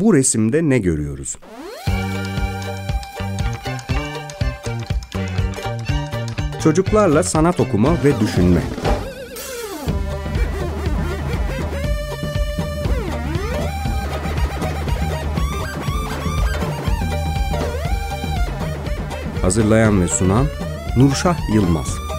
Bu 0.00 0.14
resimde 0.14 0.68
ne 0.68 0.78
görüyoruz? 0.78 1.38
Çocuklarla 6.62 7.22
sanat 7.22 7.60
okuma 7.60 8.04
ve 8.04 8.20
düşünme. 8.20 8.62
Hazırlayan 19.42 20.02
ve 20.02 20.08
sunan 20.08 20.46
Nurşah 20.96 21.38
Yılmaz. 21.54 22.09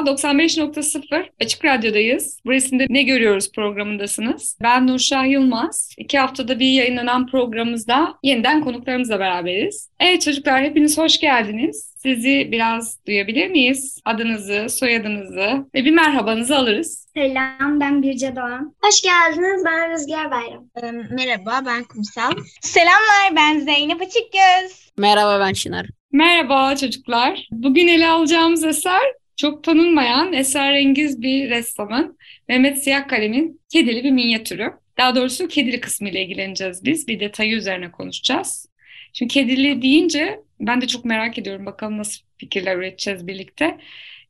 Merhaba, 0.00 0.20
95.0 0.20 1.24
Açık 1.40 1.64
Radyo'dayız. 1.64 2.40
Bu 2.46 2.50
resimde 2.50 2.86
Ne 2.88 3.02
Görüyoruz 3.02 3.52
programındasınız. 3.52 4.58
Ben 4.62 4.86
Nurşah 4.86 5.26
Yılmaz. 5.30 5.94
İki 5.98 6.18
haftada 6.18 6.58
bir 6.58 6.72
yayınlanan 6.72 7.26
programımızda 7.26 8.14
yeniden 8.22 8.60
konuklarımızla 8.60 9.20
beraberiz. 9.20 9.90
Evet 10.00 10.22
çocuklar, 10.22 10.62
hepiniz 10.62 10.98
hoş 10.98 11.20
geldiniz. 11.20 11.94
Sizi 11.98 12.48
biraz 12.52 12.98
duyabilir 13.06 13.48
miyiz? 13.48 14.00
Adınızı, 14.04 14.66
soyadınızı 14.68 15.66
ve 15.74 15.84
bir 15.84 15.90
merhabanızı 15.90 16.56
alırız. 16.56 17.06
Selam, 17.14 17.80
ben 17.80 18.02
Birce 18.02 18.36
Doğan. 18.36 18.74
Hoş 18.82 19.02
geldiniz, 19.02 19.64
ben 19.64 19.90
Rüzgar 19.90 20.30
Bayram. 20.30 20.64
Ee, 20.82 20.92
merhaba, 21.14 21.62
ben 21.66 21.84
Kumsal. 21.84 22.32
Selamlar, 22.60 23.36
ben 23.36 23.58
Zeynep 23.60 24.00
Açıkgöz. 24.00 24.90
Merhaba, 24.98 25.40
ben 25.40 25.52
Çınar. 25.52 25.86
Merhaba 26.12 26.76
çocuklar. 26.76 27.48
Bugün 27.50 27.88
ele 27.88 28.08
alacağımız 28.08 28.64
eser 28.64 29.19
çok 29.40 29.64
tanınmayan 29.64 30.32
esrarengiz 30.32 31.22
bir 31.22 31.50
ressamın 31.50 32.18
Mehmet 32.48 32.84
Siyah 32.84 33.08
Kalem'in 33.08 33.60
kedili 33.72 34.04
bir 34.04 34.10
minyatürü. 34.10 34.72
Daha 34.98 35.16
doğrusu 35.16 35.48
kedili 35.48 35.80
kısmı 35.80 36.08
ile 36.08 36.22
ilgileneceğiz 36.24 36.84
biz. 36.84 37.08
Bir 37.08 37.20
detayı 37.20 37.56
üzerine 37.56 37.92
konuşacağız. 37.92 38.68
Şimdi 39.12 39.32
kedili 39.32 39.82
deyince 39.82 40.40
ben 40.60 40.80
de 40.80 40.86
çok 40.86 41.04
merak 41.04 41.38
ediyorum. 41.38 41.66
Bakalım 41.66 41.98
nasıl 41.98 42.22
fikirler 42.38 42.76
üreteceğiz 42.76 43.26
birlikte. 43.26 43.78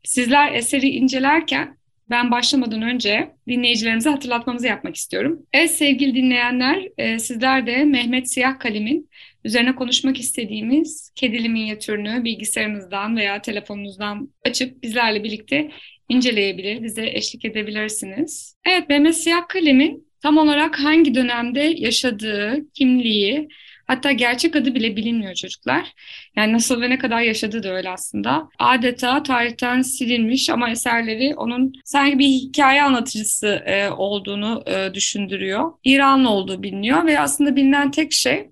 Sizler 0.05 0.53
eseri 0.53 0.89
incelerken 0.89 1.77
ben 2.11 2.31
başlamadan 2.31 2.83
önce 2.83 3.31
dinleyicilerimize 3.49 4.11
hatırlatmamızı 4.11 4.67
yapmak 4.67 4.97
istiyorum. 4.97 5.47
Evet 5.53 5.71
sevgili 5.71 6.15
dinleyenler, 6.15 6.89
e, 6.99 7.19
sizler 7.19 7.67
de 7.67 7.85
Mehmet 7.85 8.33
Siyah 8.33 8.59
Kalem'in 8.59 9.09
üzerine 9.45 9.75
konuşmak 9.75 10.21
istediğimiz 10.21 11.13
kedili 11.15 11.49
minyatürünü 11.49 12.25
bilgisayarınızdan 12.25 13.17
veya 13.17 13.43
telefonunuzdan 13.43 14.29
açıp 14.47 14.83
bizlerle 14.83 15.25
birlikte 15.25 15.71
inceleyebilir, 16.09 16.83
bize 16.83 17.07
eşlik 17.07 17.45
edebilirsiniz. 17.45 18.57
Evet, 18.67 18.89
Mehmet 18.89 19.17
Siyah 19.17 19.49
Kalem'in 19.49 20.11
tam 20.23 20.39
olarak 20.39 20.81
hangi 20.81 21.15
dönemde 21.15 21.61
yaşadığı, 21.61 22.73
kimliği, 22.75 23.49
Hatta 23.91 24.13
gerçek 24.13 24.57
adı 24.57 24.75
bile 24.75 24.97
bilinmiyor 24.97 25.35
çocuklar. 25.35 25.93
Yani 26.37 26.53
nasıl 26.53 26.81
ve 26.81 26.91
ne 26.91 26.99
kadar 26.99 27.21
yaşadığı 27.21 27.63
da 27.63 27.69
öyle 27.69 27.91
aslında. 27.91 28.49
Adeta 28.59 29.23
tarihten 29.23 29.83
silinmiş 29.83 30.51
ama 30.51 30.71
eserleri 30.71 31.35
onun 31.37 31.73
sanki 31.85 32.19
bir 32.19 32.27
hikaye 32.27 32.83
anlatıcısı 32.83 33.47
e, 33.47 33.91
olduğunu 33.91 34.63
e, 34.67 34.95
düşündürüyor. 34.95 35.73
İranlı 35.85 36.31
olduğu 36.31 36.63
biliniyor 36.63 37.07
ve 37.07 37.21
aslında 37.21 37.57
bilinen 37.57 37.91
tek 37.91 38.13
şey 38.13 38.49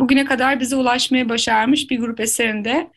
bugüne 0.00 0.24
kadar 0.24 0.60
bize 0.60 0.76
ulaşmaya 0.76 1.28
başarmış 1.28 1.90
bir 1.90 1.98
grup 1.98 2.20
eserinde 2.20 2.90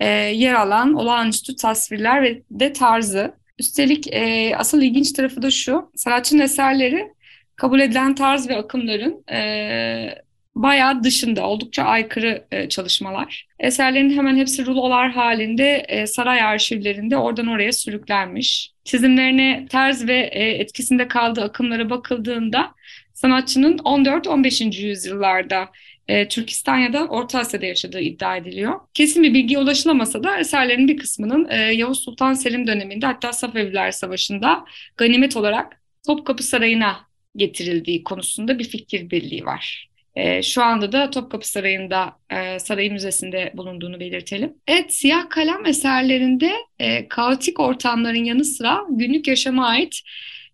e, 0.00 0.08
yer 0.08 0.54
alan 0.54 0.94
olağanüstü 0.94 1.56
tasvirler 1.56 2.22
ve 2.22 2.42
de 2.50 2.72
tarzı. 2.72 3.34
Üstelik 3.58 4.06
e, 4.12 4.56
asıl 4.56 4.82
ilginç 4.82 5.12
tarafı 5.12 5.42
da 5.42 5.50
şu, 5.50 5.90
sanatçının 5.96 6.42
eserleri 6.42 7.12
kabul 7.56 7.80
edilen 7.80 8.14
tarz 8.14 8.48
ve 8.48 8.56
akımların 8.56 9.24
e, 9.32 10.22
bayağı 10.54 11.04
dışında, 11.04 11.46
oldukça 11.46 11.82
aykırı 11.82 12.44
e, 12.50 12.68
çalışmalar. 12.68 13.46
Eserlerin 13.60 14.16
hemen 14.16 14.36
hepsi 14.36 14.66
rulolar 14.66 15.10
halinde 15.10 15.84
e, 15.88 16.06
saray 16.06 16.42
arşivlerinde 16.42 17.16
oradan 17.16 17.46
oraya 17.46 17.72
sürüklenmiş. 17.72 18.72
Çizimlerine 18.84 19.66
tarz 19.70 20.06
ve 20.06 20.18
e, 20.32 20.50
etkisinde 20.50 21.08
kaldığı 21.08 21.42
akımlara 21.42 21.90
bakıldığında 21.90 22.70
sanatçının 23.14 23.78
14-15. 23.78 24.80
yüzyıllarda 24.80 25.68
e, 26.08 26.28
Türkistan 26.28 26.78
ya 26.78 26.92
da 26.92 27.06
Orta 27.06 27.38
Asya'da 27.38 27.66
yaşadığı 27.66 28.00
iddia 28.00 28.36
ediliyor. 28.36 28.80
Kesin 28.94 29.22
bir 29.22 29.34
bilgiye 29.34 29.58
ulaşılamasa 29.58 30.24
da 30.24 30.38
eserlerin 30.38 30.88
bir 30.88 30.96
kısmının 30.96 31.48
e, 31.50 31.56
Yavuz 31.56 32.00
Sultan 32.00 32.34
Selim 32.34 32.66
döneminde 32.66 33.06
hatta 33.06 33.32
Safeviler 33.32 33.90
Savaşı'nda 33.90 34.64
ganimet 34.96 35.36
olarak 35.36 35.80
Topkapı 36.06 36.42
Sarayı'na 36.42 36.96
getirildiği 37.36 38.04
konusunda 38.04 38.58
bir 38.58 38.64
fikir 38.64 39.10
birliği 39.10 39.44
var. 39.44 39.88
E, 40.16 40.42
şu 40.42 40.62
anda 40.62 40.92
da 40.92 41.10
Topkapı 41.10 41.48
Sarayı'nda, 41.48 42.12
e, 42.30 42.58
Saray 42.58 42.90
Müzesi'nde 42.90 43.52
bulunduğunu 43.54 44.00
belirtelim. 44.00 44.54
Evet, 44.66 44.94
siyah 44.94 45.28
kalem 45.30 45.66
eserlerinde 45.66 46.52
e, 46.78 47.08
kaotik 47.08 47.60
ortamların 47.60 48.24
yanı 48.24 48.44
sıra 48.44 48.84
günlük 48.90 49.28
yaşama 49.28 49.66
ait 49.66 50.00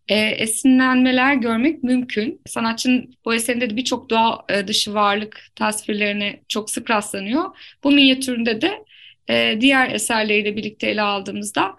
e, 0.08 0.16
esinlenmeler 0.16 1.34
görmek 1.34 1.82
mümkün. 1.82 2.40
Sanatçının 2.46 3.14
bu 3.24 3.34
eserinde 3.34 3.70
de 3.70 3.76
birçok 3.76 4.10
doğa 4.10 4.44
e, 4.48 4.68
dışı 4.68 4.94
varlık 4.94 5.46
tasvirlerine 5.56 6.40
çok 6.48 6.70
sık 6.70 6.90
rastlanıyor. 6.90 7.44
Bu 7.84 7.90
minyatüründe 7.90 8.60
de 8.60 8.84
e, 9.30 9.58
diğer 9.60 9.90
eserleriyle 9.90 10.56
birlikte 10.56 10.86
ele 10.88 11.02
aldığımızda 11.02 11.76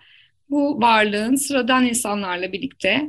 bu 0.50 0.82
varlığın 0.82 1.36
sıradan 1.36 1.86
insanlarla 1.88 2.52
birlikte 2.52 3.02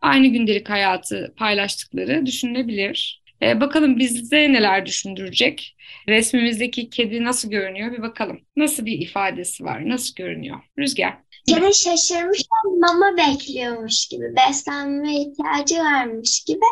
aynı 0.00 0.26
gündelik 0.26 0.70
hayatı 0.70 1.34
paylaştıkları 1.36 2.26
düşünülebilir. 2.26 3.22
E, 3.42 3.60
bakalım 3.60 3.98
bizde 3.98 4.52
neler 4.52 4.86
düşündürecek? 4.86 5.76
Resmimizdeki 6.08 6.90
kedi 6.90 7.24
nasıl 7.24 7.50
görünüyor 7.50 7.92
bir 7.92 8.02
bakalım. 8.02 8.40
Nasıl 8.56 8.86
bir 8.86 8.98
ifadesi 9.00 9.64
var? 9.64 9.88
Nasıl 9.88 10.14
görünüyor? 10.14 10.60
Rüzgar. 10.78 11.14
Kedi 11.48 11.74
şaşırmış 11.74 12.40
mama 12.80 13.16
bekliyormuş 13.16 14.08
gibi, 14.08 14.24
beslenme 14.36 15.20
ihtiyacı 15.20 15.78
varmış 15.78 16.44
gibi. 16.46 16.64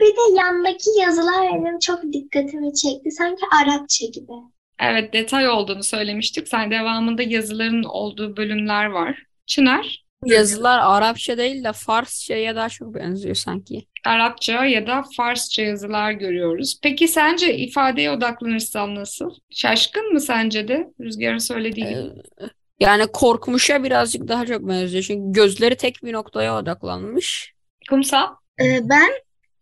Bir 0.00 0.06
de 0.06 0.38
yandaki 0.38 0.90
yazılar 1.00 1.42
benim 1.42 1.78
çok 1.78 2.02
dikkatimi 2.12 2.74
çekti. 2.74 3.10
Sanki 3.10 3.42
Arapça 3.62 4.06
gibi. 4.06 4.32
Evet 4.80 5.12
detay 5.12 5.48
olduğunu 5.48 5.82
söylemiştik. 5.82 6.48
Sen 6.48 6.70
devamında 6.70 7.22
yazıların 7.22 7.82
olduğu 7.82 8.36
bölümler 8.36 8.84
var. 8.86 9.22
Çınar? 9.46 10.04
Yazılar 10.24 10.78
Arapça 10.78 11.38
değil 11.38 11.64
de 11.64 11.72
Farsça'ya 11.72 12.56
daha 12.56 12.68
çok 12.68 12.94
benziyor 12.94 13.34
sanki. 13.34 13.86
Arapça 14.04 14.64
ya 14.64 14.86
da 14.86 15.04
Farsça 15.16 15.62
yazılar 15.62 16.12
görüyoruz. 16.12 16.78
Peki 16.82 17.08
sence 17.08 17.56
ifadeye 17.56 18.10
odaklanırsam 18.10 18.94
nasıl? 18.94 19.30
Şaşkın 19.50 20.12
mı 20.12 20.20
sence 20.20 20.68
de 20.68 20.92
Rüzgar'ın 21.00 21.38
söylediği 21.38 21.86
gibi? 21.86 21.98
Ee, 21.98 22.44
yani 22.80 23.06
korkmuşa 23.06 23.84
birazcık 23.84 24.28
daha 24.28 24.46
çok 24.46 24.68
benziyor. 24.68 25.02
Çünkü 25.02 25.40
gözleri 25.40 25.76
tek 25.76 26.04
bir 26.04 26.12
noktaya 26.12 26.56
odaklanmış. 26.56 27.54
Kumsal? 27.88 28.26
Ee, 28.60 28.80
ben 28.82 29.10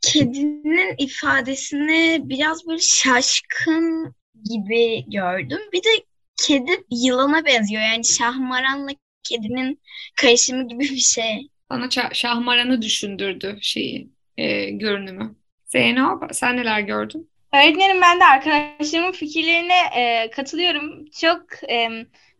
kedinin 0.00 0.94
ifadesini 0.98 2.20
biraz 2.24 2.66
böyle 2.66 2.80
şaşkın 2.80 4.14
gibi 4.50 5.04
gördüm. 5.10 5.60
Bir 5.72 5.78
de 5.78 6.04
kedi 6.46 6.84
yılana 6.90 7.44
benziyor. 7.44 7.82
Yani 7.82 8.04
şahmaranla 8.04 8.90
kedinin 9.22 9.80
karışımı 10.16 10.68
gibi 10.68 10.80
bir 10.80 10.96
şey. 10.96 11.48
Bana 11.70 11.88
şahmaranı 12.12 12.82
düşündürdü 12.82 13.58
şeyi, 13.60 14.10
e, 14.36 14.70
görünümü. 14.70 15.36
Zeyno 15.66 16.20
sen 16.32 16.56
neler 16.56 16.80
gördün? 16.80 17.30
Öğretmenim 17.54 18.00
ben 18.00 18.20
de 18.20 18.24
arkadaşlarımın 18.24 19.12
fikirlerine 19.12 19.78
e, 19.96 20.30
katılıyorum. 20.30 21.04
Çok 21.20 21.42
e, 21.70 21.88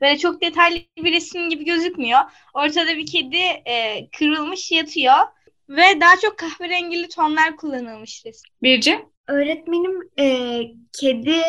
böyle 0.02 0.18
çok 0.18 0.42
detaylı 0.42 0.78
bir 0.96 1.12
resim 1.12 1.50
gibi 1.50 1.64
gözükmüyor. 1.64 2.20
Ortada 2.54 2.96
bir 2.96 3.06
kedi 3.06 3.36
e, 3.66 4.08
kırılmış 4.18 4.72
yatıyor 4.72 5.14
ve 5.68 6.00
daha 6.00 6.16
çok 6.22 6.38
kahverengili 6.38 7.08
tonlar 7.08 7.56
kullanılmış 7.56 8.26
resim. 8.26 8.50
Birce? 8.62 9.06
Öğretmenim 9.28 10.10
e, 10.18 10.58
kedi 11.00 11.40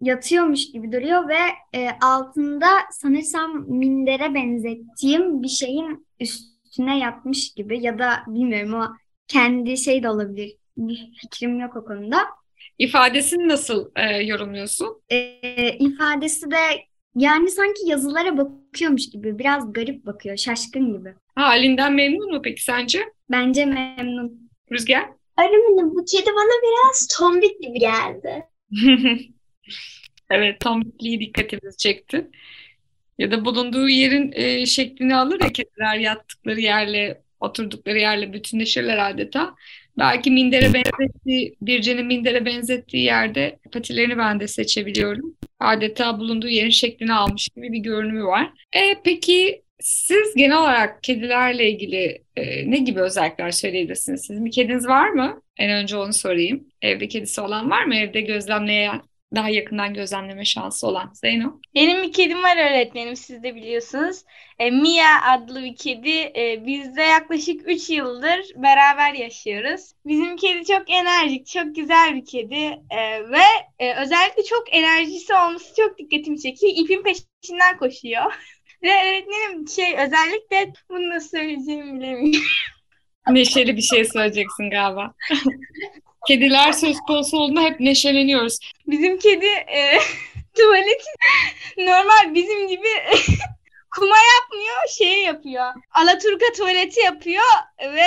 yatıyormuş 0.00 0.72
gibi 0.72 0.92
duruyor 0.92 1.28
ve 1.28 1.38
e, 1.74 1.88
altında 2.02 2.66
sanırsam 2.90 3.64
mindere 3.68 4.34
benzettiğim 4.34 5.42
bir 5.42 5.48
şeyin 5.48 6.06
üstüne 6.20 6.98
yatmış 6.98 7.54
gibi 7.54 7.82
ya 7.82 7.98
da 7.98 8.10
bilmiyorum 8.26 8.74
ama 8.74 8.98
kendi 9.28 9.76
şey 9.76 10.02
de 10.02 10.08
olabilir. 10.08 10.56
Bir 10.76 11.12
fikrim 11.20 11.60
yok 11.60 11.76
o 11.76 11.84
konuda. 11.84 12.18
İfadesini 12.78 13.48
nasıl 13.48 13.90
e, 13.96 14.22
yorumluyorsun? 14.22 15.02
E, 15.10 15.76
ifadesi 15.78 16.50
de 16.50 16.56
yani 17.16 17.50
sanki 17.50 17.88
yazılara 17.88 18.38
bakıyormuş 18.38 19.10
gibi 19.10 19.38
biraz 19.38 19.72
garip 19.72 20.06
bakıyor, 20.06 20.36
şaşkın 20.36 20.98
gibi. 20.98 21.14
Halinden 21.34 21.92
memnun 21.92 22.32
mu 22.32 22.42
peki 22.42 22.62
sence? 22.62 23.04
Bence 23.30 23.64
memnun. 23.64 24.50
Rüzgar? 24.72 25.04
Öğretmenim 25.38 25.90
bu 25.94 26.04
kedi 26.04 26.26
bana 26.26 26.62
biraz 26.62 27.08
tombik 27.18 27.62
gibi 27.62 27.78
geldi. 27.78 28.44
evet 30.30 30.60
tombikliği 30.60 31.20
dikkatimizi 31.20 31.76
çekti. 31.76 32.30
Ya 33.18 33.30
da 33.30 33.44
bulunduğu 33.44 33.88
yerin 33.88 34.32
e, 34.32 34.66
şeklini 34.66 35.16
alır 35.16 35.40
ya 35.40 35.52
kediler 35.52 35.98
yattıkları 35.98 36.60
yerle 36.60 37.24
Oturdukları 37.44 37.98
yerle 37.98 38.32
bütünleşirler 38.32 39.10
adeta. 39.10 39.54
Belki 39.98 40.30
mindere 40.30 40.74
benzettiği, 40.74 41.56
Birce'nin 41.62 42.06
mindere 42.06 42.44
benzettiği 42.44 43.04
yerde 43.04 43.58
patilerini 43.72 44.18
ben 44.18 44.40
de 44.40 44.48
seçebiliyorum. 44.48 45.36
Adeta 45.60 46.18
bulunduğu 46.18 46.48
yerin 46.48 46.70
şeklini 46.70 47.12
almış 47.12 47.48
gibi 47.48 47.72
bir 47.72 47.78
görünümü 47.78 48.24
var. 48.24 48.50
E, 48.72 48.94
peki 49.04 49.62
siz 49.80 50.34
genel 50.36 50.58
olarak 50.58 51.02
kedilerle 51.02 51.70
ilgili 51.70 52.22
e, 52.36 52.70
ne 52.70 52.76
gibi 52.76 53.00
özellikler 53.00 53.50
söyleyebilirsiniz? 53.50 54.26
Sizin 54.26 54.44
bir 54.44 54.52
kediniz 54.52 54.86
var 54.86 55.08
mı? 55.08 55.42
En 55.58 55.70
önce 55.70 55.96
onu 55.96 56.12
sorayım. 56.12 56.68
Evde 56.82 57.08
kedisi 57.08 57.40
olan 57.40 57.70
var 57.70 57.84
mı? 57.84 57.94
Evde 57.96 58.20
gözlemleyen, 58.20 59.02
daha 59.34 59.48
yakından 59.48 59.94
gözlemleme 59.94 60.44
şansı 60.44 60.86
olan 60.86 61.10
Zeyno? 61.14 61.60
Benim 61.74 62.02
bir 62.02 62.12
kedim 62.12 62.42
var 62.42 62.56
öğretmenim 62.56 63.16
siz 63.16 63.42
de 63.42 63.54
biliyorsunuz. 63.54 64.22
E, 64.58 64.70
Mia 64.70 65.22
adlı 65.32 65.62
bir 65.62 65.76
kedi. 65.76 66.10
E, 66.10 66.62
biz 66.66 66.96
de 66.96 67.02
yaklaşık 67.02 67.68
3 67.68 67.90
yıldır 67.90 68.40
beraber 68.56 69.14
yaşıyoruz. 69.14 69.92
Bizim 70.06 70.36
kedi 70.36 70.64
çok 70.64 70.90
enerjik, 70.90 71.46
çok 71.46 71.76
güzel 71.76 72.14
bir 72.14 72.24
kedi. 72.24 72.64
E, 72.90 73.30
ve 73.30 73.44
e, 73.78 73.94
özellikle 73.94 74.44
çok 74.44 74.74
enerjisi 74.74 75.34
olması 75.34 75.74
çok 75.76 75.98
dikkatimi 75.98 76.40
çekiyor. 76.40 76.72
İpin 76.76 77.02
peşinden 77.02 77.78
koşuyor. 77.78 78.22
ve 78.82 78.88
öğretmenim 78.88 79.68
şey 79.68 79.94
özellikle 79.94 80.72
bunu 80.90 81.08
nasıl 81.08 81.28
söyleyeceğimi 81.28 82.00
bilemiyorum. 82.00 82.48
Neşeli 83.30 83.76
bir 83.76 83.82
şey 83.82 84.04
söyleyeceksin 84.04 84.70
galiba. 84.70 85.14
Kediler 86.28 86.72
söz 86.72 86.96
konusu 87.06 87.38
olduğunda 87.38 87.60
hep 87.60 87.80
neşeleniyoruz. 87.80 88.58
Bizim 88.86 89.18
kedi 89.18 89.46
e, 89.46 89.98
tuvaleti 90.56 91.04
normal 91.78 92.34
bizim 92.34 92.68
gibi 92.68 92.88
kuma 93.96 94.16
yapmıyor, 94.16 94.88
şey 94.98 95.22
yapıyor. 95.22 95.72
Alaturka 95.94 96.46
tuvaleti 96.56 97.00
yapıyor 97.00 97.44
ve 97.80 98.06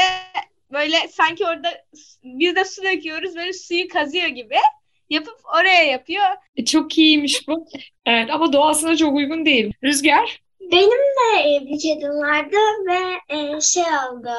böyle 0.72 1.08
sanki 1.08 1.46
orada 1.46 1.86
biz 2.24 2.56
de 2.56 2.66
su 2.66 2.84
döküyoruz 2.84 3.36
böyle 3.36 3.54
suyu 3.54 3.88
kazıyor 3.88 4.28
gibi 4.28 4.56
yapıp 5.10 5.40
oraya 5.60 5.84
yapıyor. 5.84 6.26
E, 6.56 6.66
çok 6.66 6.98
iyiymiş 6.98 7.48
bu. 7.48 7.66
Evet 8.06 8.30
ama 8.32 8.54
doğasına 8.54 8.98
çok 8.98 9.16
uygun 9.16 9.46
değil. 9.46 9.74
Rüzgar? 9.84 10.42
Benim 10.62 10.90
de 10.90 11.56
e, 11.56 11.66
bir 11.66 11.80
kedim 11.80 12.10
vardı 12.10 12.56
ve 12.88 13.36
e, 13.36 13.62
şey 13.62 13.84
oldu. 13.84 14.30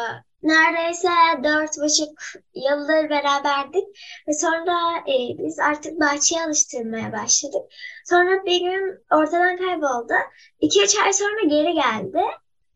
Neredeyse 0.42 1.08
dört 1.44 1.78
buçuk 1.78 2.22
yıldır 2.54 3.10
beraberdik 3.10 3.84
ve 4.28 4.32
sonra 4.32 4.98
e, 4.98 5.38
biz 5.38 5.58
artık 5.58 6.00
bahçeye 6.00 6.42
alıştırmaya 6.44 7.12
başladık. 7.12 7.62
Sonra 8.04 8.44
bir 8.44 8.60
gün 8.60 9.04
ortadan 9.12 9.56
kayboldu. 9.56 10.14
İki 10.60 10.82
üç 10.84 10.96
ay 10.98 11.12
sonra 11.12 11.42
geri 11.48 11.74
geldi. 11.74 12.22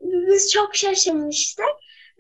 Biz 0.01 0.53
çok 0.53 0.77
şaşırmıştık 0.77 1.67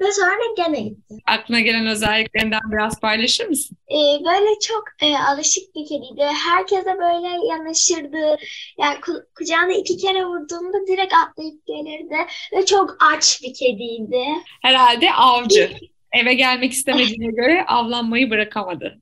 ve 0.01 0.13
sonra 0.13 0.41
gene 0.57 0.81
gitti. 0.81 1.15
Aklına 1.27 1.61
gelen 1.61 1.87
özelliklerinden 1.87 2.61
biraz 2.73 3.01
paylaşır 3.01 3.49
mısın? 3.49 3.77
E, 3.91 4.25
böyle 4.25 4.59
çok 4.69 4.85
e, 5.03 5.17
alışık 5.17 5.75
bir 5.75 5.89
kediydi. 5.89 6.23
Herkese 6.23 6.99
böyle 6.99 7.47
yanaşırdı. 7.47 8.39
Yani 8.79 8.99
ku- 8.99 9.25
kucağına 9.39 9.73
iki 9.73 9.97
kere 9.97 10.25
vurduğunda 10.25 10.87
direkt 10.87 11.15
atlayıp 11.15 11.67
gelirdi. 11.67 12.17
Ve 12.53 12.67
çok 12.67 12.97
aç 13.13 13.43
bir 13.43 13.55
kediydi. 13.55 14.25
Herhalde 14.63 15.13
avcı. 15.13 15.71
Eve 16.13 16.35
gelmek 16.35 16.73
istemediğine 16.73 17.27
göre 17.37 17.65
avlanmayı 17.67 18.31
bırakamadı. 18.31 19.01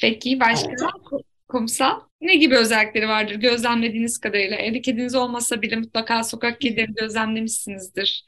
Peki 0.00 0.40
başka? 0.40 0.70
Evet. 0.70 1.22
Kumsal? 1.48 2.00
Ne 2.20 2.34
gibi 2.34 2.56
özellikleri 2.56 3.08
vardır 3.08 3.34
gözlemlediğiniz 3.34 4.18
kadarıyla? 4.18 4.56
Evde 4.56 4.80
kediniz 4.80 5.14
olmasa 5.14 5.62
bile 5.62 5.76
mutlaka 5.76 6.24
sokak 6.24 6.60
kedilerini 6.60 6.94
gözlemlemişsinizdir. 6.94 8.24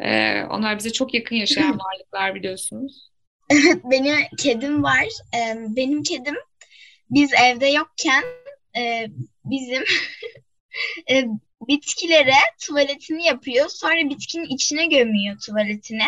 Ee, 0.00 0.42
onlar 0.50 0.78
bize 0.78 0.92
çok 0.92 1.14
yakın 1.14 1.36
yaşayan 1.36 1.78
varlıklar 1.78 2.34
biliyorsunuz. 2.34 3.10
Evet, 3.50 3.84
benim 3.84 4.16
kedim 4.38 4.82
var. 4.82 5.04
Ee, 5.34 5.56
benim 5.76 6.02
kedim 6.02 6.36
biz 7.10 7.30
evde 7.44 7.66
yokken 7.66 8.24
e, 8.76 9.06
bizim 9.44 9.82
e, 11.10 11.24
bitkilere 11.68 12.34
tuvaletini 12.60 13.26
yapıyor. 13.26 13.68
Sonra 13.68 14.10
bitkinin 14.10 14.54
içine 14.54 14.86
gömüyor 14.86 15.36
tuvaletini. 15.46 16.06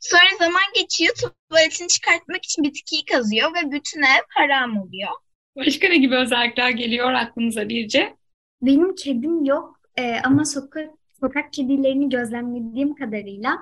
Sonra 0.00 0.36
zaman 0.38 0.62
geçiyor. 0.74 1.14
Tuvaletini 1.50 1.88
çıkartmak 1.88 2.44
için 2.44 2.64
bitkiyi 2.64 3.04
kazıyor 3.04 3.54
ve 3.54 3.70
bütün 3.70 4.02
ev 4.02 4.22
haram 4.28 4.76
oluyor. 4.76 5.10
Başka 5.56 5.88
ne 5.88 5.96
gibi 5.96 6.16
özellikler 6.16 6.70
geliyor 6.70 7.12
aklınıza 7.12 7.68
Birce? 7.68 8.16
Benim 8.62 8.94
kedim 8.94 9.44
yok 9.44 9.78
Ee, 9.98 10.20
ama 10.24 10.44
sokak 10.44 10.90
sokak 11.20 11.52
kedilerini 11.52 12.08
gözlemlediğim 12.08 12.94
kadarıyla 12.94 13.58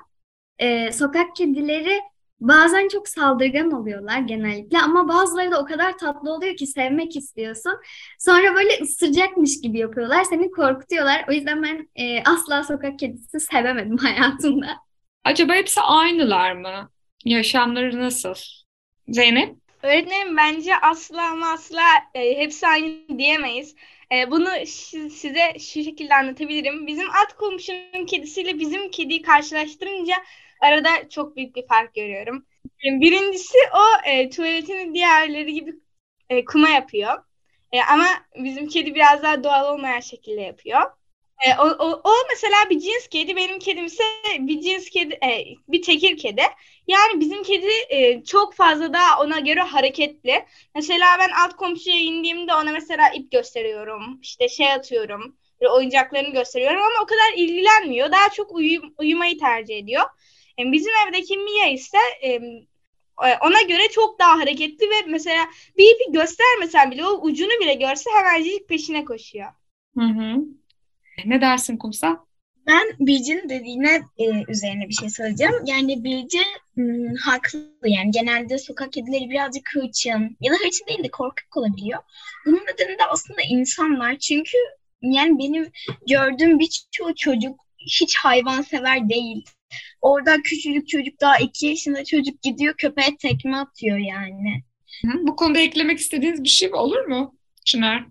e, 0.59 0.93
sokak 0.93 1.37
kedileri 1.37 2.01
bazen 2.41 2.89
çok 2.89 3.09
saldırgan 3.09 3.71
oluyorlar 3.71 4.19
genellikle 4.19 4.79
ama 4.79 5.09
bazıları 5.09 5.51
da 5.51 5.61
o 5.61 5.65
kadar 5.65 5.99
tatlı 5.99 6.33
oluyor 6.33 6.57
ki 6.57 6.67
sevmek 6.67 7.17
istiyorsun. 7.17 7.73
Sonra 8.19 8.55
böyle 8.55 8.83
ısıracakmış 8.83 9.61
gibi 9.61 9.79
yapıyorlar, 9.79 10.25
seni 10.25 10.51
korkutuyorlar. 10.51 11.25
O 11.29 11.33
yüzden 11.33 11.63
ben 11.63 11.89
e, 11.97 12.23
asla 12.23 12.65
sokak 12.65 12.99
kedisi 12.99 13.41
sevemedim 13.41 13.97
hayatımda. 14.03 14.69
Acaba 15.25 15.55
hepsi 15.55 15.81
aynılar 15.81 16.53
mı? 16.53 16.91
Yaşamları 17.25 18.01
nasıl? 18.01 18.35
Zeynep? 19.09 19.57
Öğretmenim 19.83 20.37
bence 20.37 20.73
asla 20.83 21.31
ama 21.31 21.53
asla 21.53 21.83
e, 22.15 22.39
hepsi 22.39 22.67
aynı 22.67 23.19
diyemeyiz. 23.19 23.75
E, 24.13 24.31
bunu 24.31 24.49
size 25.11 25.59
şu 25.59 25.83
şekilde 25.85 26.15
anlatabilirim. 26.15 26.87
Bizim 26.87 27.11
alt 27.11 27.33
komşunun 27.37 28.07
kedisiyle 28.07 28.59
bizim 28.59 28.91
kediyi 28.91 29.23
karşılaştırınca 29.23 30.15
arada 30.61 31.09
çok 31.09 31.37
büyük 31.37 31.57
bir 31.57 31.67
fark 31.67 31.95
görüyorum. 31.95 32.47
E, 32.67 33.01
Birincisi 33.01 33.59
o 33.75 34.09
e, 34.11 34.31
tuvaletini 34.31 34.95
diğerleri 34.95 35.53
gibi 35.55 35.75
e, 36.31 36.45
kuma 36.45 36.69
yapıyor. 36.69 37.23
E, 37.73 37.83
ama 37.83 38.07
bizim 38.45 38.69
kedi 38.69 38.95
biraz 38.95 39.23
daha 39.23 39.45
doğal 39.45 39.75
olmayan 39.75 40.01
şekilde 40.01 40.41
yapıyor. 40.41 40.81
E, 41.45 41.55
o, 41.59 41.67
o, 41.67 42.01
o 42.05 42.13
mesela 42.31 42.71
bir 42.71 42.81
cins 42.81 43.09
kedi, 43.09 43.37
benim 43.37 43.59
kedim 43.59 43.87
ise 43.87 44.03
bir 44.39 44.61
cins 44.61 44.91
kedi, 44.91 45.15
e, 45.15 45.45
bir 45.69 45.83
tekir 45.83 46.19
kedi. 46.19 46.43
Yani 46.87 47.21
bizim 47.21 47.43
kedi 47.43 47.69
e, 47.89 48.25
çok 48.25 48.55
fazla 48.55 48.93
daha 48.93 49.21
ona 49.21 49.39
göre 49.39 49.61
hareketli. 49.61 50.45
Mesela 50.75 51.07
ben 51.19 51.31
alt 51.45 51.57
komşuya 51.57 51.97
indiğimde 51.97 52.55
ona 52.55 52.73
mesela 52.73 53.11
ip 53.11 53.33
gösteriyorum, 53.33 54.19
işte 54.23 54.49
şey 54.49 54.73
atıyorum, 54.73 55.37
oyuncaklarını 55.71 56.33
gösteriyorum 56.33 56.83
ama 56.83 57.03
o 57.03 57.07
kadar 57.07 57.33
ilgilenmiyor. 57.37 58.13
Daha 58.13 58.29
çok 58.29 58.53
uyum, 58.53 58.95
uyumayı 58.99 59.39
tercih 59.39 59.79
ediyor. 59.79 60.05
E, 60.59 60.73
bizim 60.73 60.93
evdeki 61.09 61.39
Mia 61.39 61.67
ise 61.67 61.99
e, 62.23 62.29
e, 63.25 63.39
ona 63.43 63.63
göre 63.63 63.89
çok 63.93 64.19
daha 64.19 64.39
hareketli 64.39 64.91
ve 64.91 65.07
mesela 65.07 65.47
bir 65.79 65.95
ipi 65.95 66.13
göstermesen 66.13 66.91
bile 66.91 67.07
o 67.07 67.21
ucunu 67.21 67.61
bile 67.61 67.75
görse 67.75 68.11
hemencik 68.11 68.69
peşine 68.69 69.05
koşuyor. 69.05 69.49
Hı 69.99 70.05
hı. 70.05 70.37
Ne 71.25 71.41
dersin 71.41 71.77
Kumsal? 71.77 72.17
Ben 72.67 72.87
Bilge'nin 73.01 73.49
dediğine 73.49 74.03
e, 74.19 74.25
üzerine 74.49 74.89
bir 74.89 74.95
şey 74.95 75.11
söyleyeceğim. 75.11 75.55
Yani 75.67 76.05
Bilge 76.05 76.39
m, 76.77 77.15
haklı. 77.25 77.71
Yani 77.85 78.11
genelde 78.11 78.59
sokak 78.59 78.93
kedileri 78.93 79.31
birazcık 79.31 79.71
hırçın 79.75 80.37
ya 80.41 80.53
da 80.53 80.57
hırçın 80.57 80.87
değil 80.89 81.05
de 81.05 81.11
korkak 81.11 81.57
olabiliyor. 81.57 81.99
Bunun 82.47 82.57
nedeni 82.67 82.99
de 82.99 83.05
aslında 83.11 83.43
insanlar. 83.51 84.19
Çünkü 84.19 84.57
yani 85.03 85.39
benim 85.39 85.71
gördüğüm 86.09 86.59
birçoğu 86.59 87.15
çocuk 87.17 87.61
hiç 87.79 88.17
hayvansever 88.17 89.09
değil. 89.09 89.45
Orada 90.01 90.43
küçücük 90.43 90.89
çocuk 90.89 91.21
daha 91.21 91.39
iki 91.39 91.67
yaşında 91.67 92.05
çocuk 92.05 92.43
gidiyor 92.43 92.75
köpeğe 92.79 93.17
tekme 93.17 93.57
atıyor 93.57 93.99
yani. 93.99 94.63
Hı, 95.03 95.27
Bu 95.27 95.37
konuda 95.37 95.59
eklemek 95.59 95.99
istediğiniz 95.99 96.45
bir 96.45 96.49
şey 96.49 96.75
olur 96.75 97.05
mu 97.07 97.35
Çınar? 97.65 98.07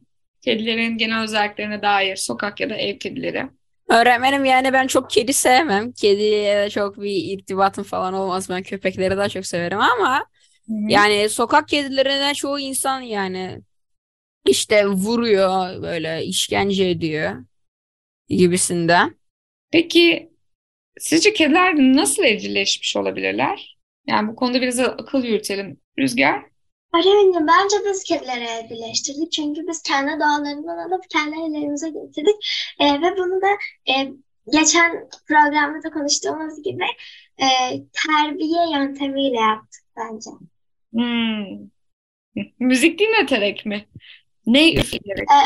Kedilerin 0.46 0.98
genel 0.98 1.24
özelliklerine 1.24 1.82
dair 1.82 2.16
sokak 2.16 2.60
ya 2.60 2.70
da 2.70 2.76
ev 2.76 2.98
kedileri. 2.98 3.48
Öğretmenim 3.90 4.46
yani 4.46 4.74
ben 4.74 4.88
çok 4.88 5.10
kedi 5.10 5.34
sevmem. 5.34 5.92
Kediye 5.92 6.70
çok 6.70 7.02
bir 7.02 7.34
irtibatım 7.34 7.84
falan 7.84 8.14
olmaz. 8.14 8.50
Ben 8.50 8.64
köpekleri 8.64 9.18
daha 9.18 9.30
çok 9.30 9.46
severim 9.46 9.80
ama 9.80 10.26
Hı 10.68 10.74
hı. 10.74 10.90
yani 10.90 11.30
sokak 11.30 11.68
kedilerine 11.68 12.34
çoğu 12.34 12.60
insan 12.60 13.02
yani 13.02 13.62
işte 14.46 14.88
vuruyor 14.88 15.82
böyle 15.82 16.26
işkence 16.26 16.90
ediyor 16.90 17.32
gibisinden. 18.30 19.16
Peki 19.72 20.30
sizce 21.00 21.34
kediler 21.34 21.76
nasıl 21.76 22.24
evcilleşmiş 22.24 22.96
olabilirler? 22.98 23.78
Yani 24.08 24.28
bu 24.28 24.36
konuda 24.36 24.62
biraz 24.62 24.80
akıl 24.80 25.24
yürütelim. 25.24 25.80
Rüzgar? 26.00 26.55
Öğretmenim 26.96 27.48
bence 27.48 27.76
biz 27.90 28.04
kedileri 28.04 28.44
evcilleştirdik. 28.44 29.32
Çünkü 29.32 29.68
biz 29.68 29.82
kendi 29.82 30.20
doğalarından 30.20 30.78
alıp 30.78 31.10
kendi 31.10 31.36
evlerimize 31.36 31.90
getirdik. 31.90 32.36
E, 32.80 33.02
ve 33.02 33.18
bunu 33.18 33.42
da 33.42 33.48
e, 33.92 34.14
geçen 34.52 35.10
programda 35.28 35.84
da 35.84 35.90
konuştuğumuz 35.90 36.64
gibi 36.64 36.86
e, 37.38 37.48
terbiye 37.94 38.72
yöntemiyle 38.72 39.40
yaptık 39.40 39.84
bence. 39.98 40.30
Hmm. 40.94 41.70
Müzik 42.60 43.00
dinleterek 43.00 43.66
mi? 43.66 43.88
Ne 44.46 44.74
üfleyerek? 44.74 45.28
E, 45.32 45.40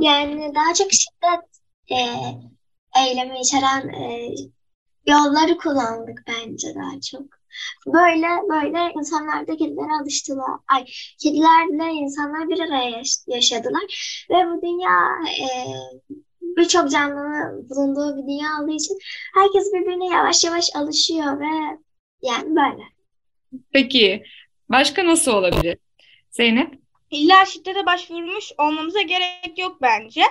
yani 0.00 0.54
daha 0.54 0.74
çok 0.74 0.92
şiddet 0.92 1.44
e, 1.90 1.98
eylemi 3.06 3.40
içeren 3.40 3.88
e, 3.88 4.34
yolları 5.06 5.56
kullandık 5.56 6.24
bence 6.26 6.74
daha 6.74 7.00
çok. 7.00 7.41
Böyle 7.86 8.26
böyle 8.50 8.92
insanlar 8.98 9.46
da 9.46 9.56
kedilere 9.56 10.02
alıştılar. 10.02 10.50
Ay, 10.74 10.84
kedilerle 11.22 11.92
insanlar 11.92 12.48
bir 12.48 12.60
araya 12.60 12.90
yaş- 12.90 13.26
yaşadılar. 13.26 14.26
Ve 14.30 14.34
bu 14.34 14.62
dünya 14.62 14.98
e, 15.40 15.46
birçok 16.56 16.90
canlının 16.90 17.68
bulunduğu 17.70 18.16
bir 18.16 18.22
dünya 18.22 18.48
olduğu 18.62 18.76
için 18.76 18.98
herkes 19.34 19.72
birbirine 19.74 20.06
yavaş 20.06 20.44
yavaş 20.44 20.76
alışıyor 20.76 21.40
ve 21.40 21.78
yani 22.22 22.56
böyle. 22.56 22.82
Peki 23.72 24.22
başka 24.68 25.06
nasıl 25.06 25.32
olabilir? 25.32 25.78
Zeynep? 26.30 26.82
İlla 27.10 27.44
şiddete 27.44 27.86
başvurmuş 27.86 28.52
olmamıza 28.58 29.00
gerek 29.00 29.58
yok 29.58 29.82
bence. 29.82 30.22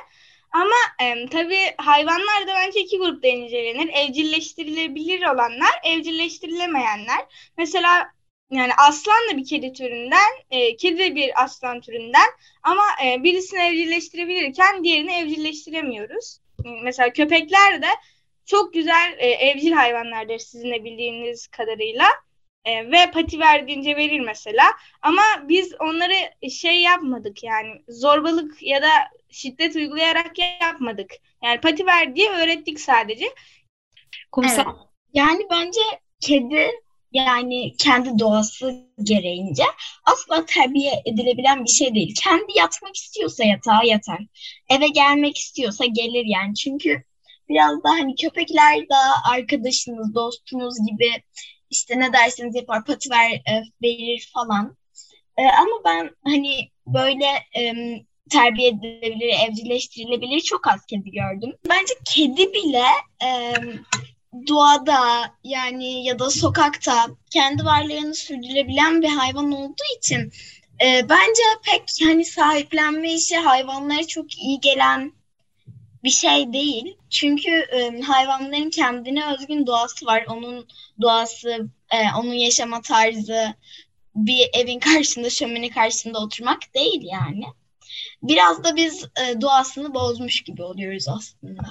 Ama 0.52 1.08
e, 1.08 1.30
tabii 1.30 1.76
hayvanlar 1.78 2.48
da 2.48 2.54
bence 2.56 2.80
iki 2.80 2.98
grupta 2.98 3.28
incelenir. 3.28 3.90
Evcilleştirilebilir 3.94 5.22
olanlar, 5.22 5.72
evcilleştirilemeyenler. 5.84 7.26
Mesela 7.58 8.12
yani 8.52 8.72
aslan 8.78 9.30
da 9.32 9.38
bir 9.38 9.46
kedi 9.46 9.74
türünden, 9.74 10.32
e, 10.52 10.76
kedi 10.76 10.98
de 11.00 11.16
bir 11.16 11.44
aslan 11.44 11.82
türünden. 11.82 12.28
Ama 12.64 12.84
e, 13.06 13.24
birisini 13.24 13.60
evcilleştirebilirken 13.60 14.84
diğerini 14.84 15.14
evcilleştiremiyoruz. 15.14 16.40
Mesela 16.84 17.14
köpekler 17.14 17.82
de 17.82 17.88
çok 18.46 18.74
güzel 18.74 19.16
e, 19.18 19.28
evcil 19.28 19.72
hayvanlardır 19.72 20.40
sizin 20.40 20.72
de 20.72 20.84
bildiğiniz 20.84 21.48
kadarıyla. 21.48 22.06
E, 22.66 22.92
ve 22.92 23.12
pati 23.14 23.40
verdiğince 23.40 23.96
verir 23.96 24.20
mesela. 24.20 24.64
Ama 25.02 25.22
biz 25.44 25.74
onları 25.80 26.50
şey 26.50 26.82
yapmadık 26.82 27.44
yani 27.44 27.70
zorbalık 27.88 28.64
ya 28.64 28.82
da 28.82 28.90
şiddet 29.30 29.76
uygulayarak 29.76 30.32
yapmadık. 30.62 31.12
Yani 31.44 31.62
pati 31.62 31.86
ver 31.86 32.16
diye 32.16 32.30
öğrettik 32.30 32.80
sadece. 32.80 33.26
Kumsal. 34.32 34.64
Evet. 34.66 34.76
Yani 35.14 35.48
bence 35.52 35.82
kedi 36.20 36.72
yani 37.12 37.78
kendi 37.78 38.20
doğası 38.20 38.88
gereğince 39.04 39.64
asla 40.04 40.46
terbiye 40.46 41.02
edilebilen 41.06 41.64
bir 41.64 41.70
şey 41.70 41.96
değil. 41.96 42.16
Kendi 42.24 42.58
yatmak 42.58 42.96
istiyorsa 42.96 43.44
yatağa 43.44 43.84
yatar. 43.84 44.20
Eve 44.70 44.88
gelmek 44.88 45.38
istiyorsa 45.38 45.86
gelir 45.86 46.26
yani. 46.26 46.56
Çünkü 46.56 47.04
biraz 47.50 47.84
da 47.84 47.90
hani 47.90 48.16
köpekler 48.16 48.80
de 48.80 48.96
arkadaşınız, 49.32 50.16
dostunuz 50.16 50.76
gibi 50.90 51.24
işte 51.72 52.00
ne 52.00 52.14
derseniz 52.14 52.56
yapar, 52.56 52.86
pati 52.86 53.10
ver, 53.10 53.32
e, 53.32 53.64
verir 53.84 54.30
falan. 54.34 54.78
E, 55.38 55.44
ama 55.44 55.82
ben 55.86 56.10
hani 56.24 56.70
böyle 56.88 57.26
e, 57.58 57.74
terbiye 58.30 58.70
edilebilir, 58.70 59.34
evcilleştirilebilir 59.50 60.42
çok 60.42 60.68
az 60.68 60.86
kedi 60.86 61.12
gördüm. 61.12 61.54
Bence 61.70 61.94
kedi 62.06 62.54
bile 62.54 62.86
e, 63.24 63.54
doğada 64.48 65.00
yani 65.44 66.06
ya 66.06 66.20
da 66.20 66.30
sokakta 66.30 67.08
kendi 67.34 67.66
varlığını 67.66 68.16
sürdürebilen 68.16 69.02
bir 69.02 69.10
hayvan 69.10 69.52
olduğu 69.52 69.98
için 69.98 70.32
e, 70.86 71.10
bence 71.10 71.42
pek 71.64 71.84
hani 72.04 72.26
sahiplenme 72.26 73.14
işi 73.14 73.38
hayvanlara 73.38 74.08
çok 74.08 74.38
iyi 74.38 74.60
gelen 74.60 75.14
bir 76.04 76.10
şey 76.10 76.54
değil. 76.54 76.98
Çünkü 77.10 77.52
e, 77.52 78.02
hayvanların 78.02 78.70
kendine 78.70 79.34
özgün 79.34 79.68
doğası 79.68 80.06
var. 80.06 80.26
Onun 80.30 80.68
doğası, 81.02 81.68
e, 81.92 81.98
onun 82.20 82.34
yaşama 82.34 82.82
tarzı 82.82 83.54
bir 84.16 84.50
evin 84.54 84.80
karşısında, 84.80 85.30
şömine 85.30 85.70
karşısında 85.70 86.20
oturmak 86.20 86.60
değil 86.76 87.02
yani. 87.12 87.46
Biraz 88.24 88.64
da 88.64 88.76
biz 88.76 89.04
e, 89.04 89.42
doğasını 89.42 89.94
bozmuş 89.94 90.42
gibi 90.42 90.64
oluyoruz 90.64 91.08
aslında. 91.08 91.64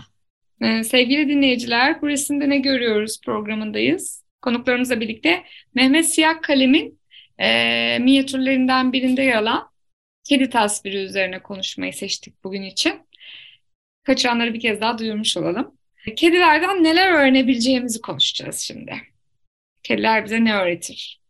Ee, 0.62 0.84
sevgili 0.84 1.28
dinleyiciler, 1.28 2.02
bu 2.02 2.08
resimde 2.08 2.48
ne 2.48 2.58
görüyoruz 2.58 3.20
programındayız. 3.24 4.24
Konuklarımızla 4.42 5.00
birlikte 5.00 5.44
Mehmet 5.74 6.06
Siyah 6.14 6.42
Kalem'in 6.42 7.00
e, 7.38 7.98
minyatürlerinden 7.98 8.92
birinde 8.92 9.22
yer 9.22 9.36
alan 9.36 9.70
kedi 10.24 10.50
tasviri 10.50 10.96
üzerine 10.96 11.42
konuşmayı 11.42 11.92
seçtik 11.92 12.44
bugün 12.44 12.62
için. 12.62 12.92
Kaçıranları 14.10 14.54
bir 14.54 14.60
kez 14.60 14.80
daha 14.80 14.98
duyurmuş 14.98 15.36
olalım. 15.36 15.74
Kedilerden 16.16 16.84
neler 16.84 17.12
öğrenebileceğimizi 17.12 18.00
konuşacağız 18.00 18.58
şimdi. 18.58 18.92
Kediler 19.82 20.24
bize 20.24 20.44
ne 20.44 20.54
öğretir? 20.54 21.20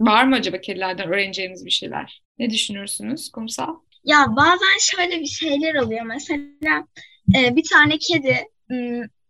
Var 0.00 0.24
mı 0.24 0.36
acaba 0.36 0.60
kedilerden 0.60 1.08
öğreneceğimiz 1.08 1.66
bir 1.66 1.70
şeyler? 1.70 2.22
Ne 2.38 2.50
düşünürsünüz 2.50 3.30
kumsal? 3.30 3.74
Ya 4.04 4.26
bazen 4.36 4.78
şöyle 4.80 5.20
bir 5.20 5.26
şeyler 5.26 5.74
oluyor. 5.74 6.02
Mesela 6.06 6.86
e, 7.36 7.56
bir 7.56 7.64
tane 7.72 7.98
kedi 7.98 8.44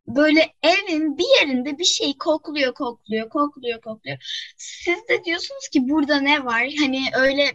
böyle 0.07 0.53
evin 0.63 1.19
bir 1.19 1.41
yerinde 1.41 1.79
bir 1.79 1.85
şey 1.85 2.19
kokluyor, 2.19 2.75
kokluyor, 2.75 3.29
kokluyor, 3.29 3.81
kokluyor. 3.81 4.19
Siz 4.57 5.09
de 5.09 5.25
diyorsunuz 5.25 5.69
ki 5.73 5.89
burada 5.89 6.21
ne 6.21 6.45
var? 6.45 6.69
Hani 6.81 7.03
öyle 7.15 7.53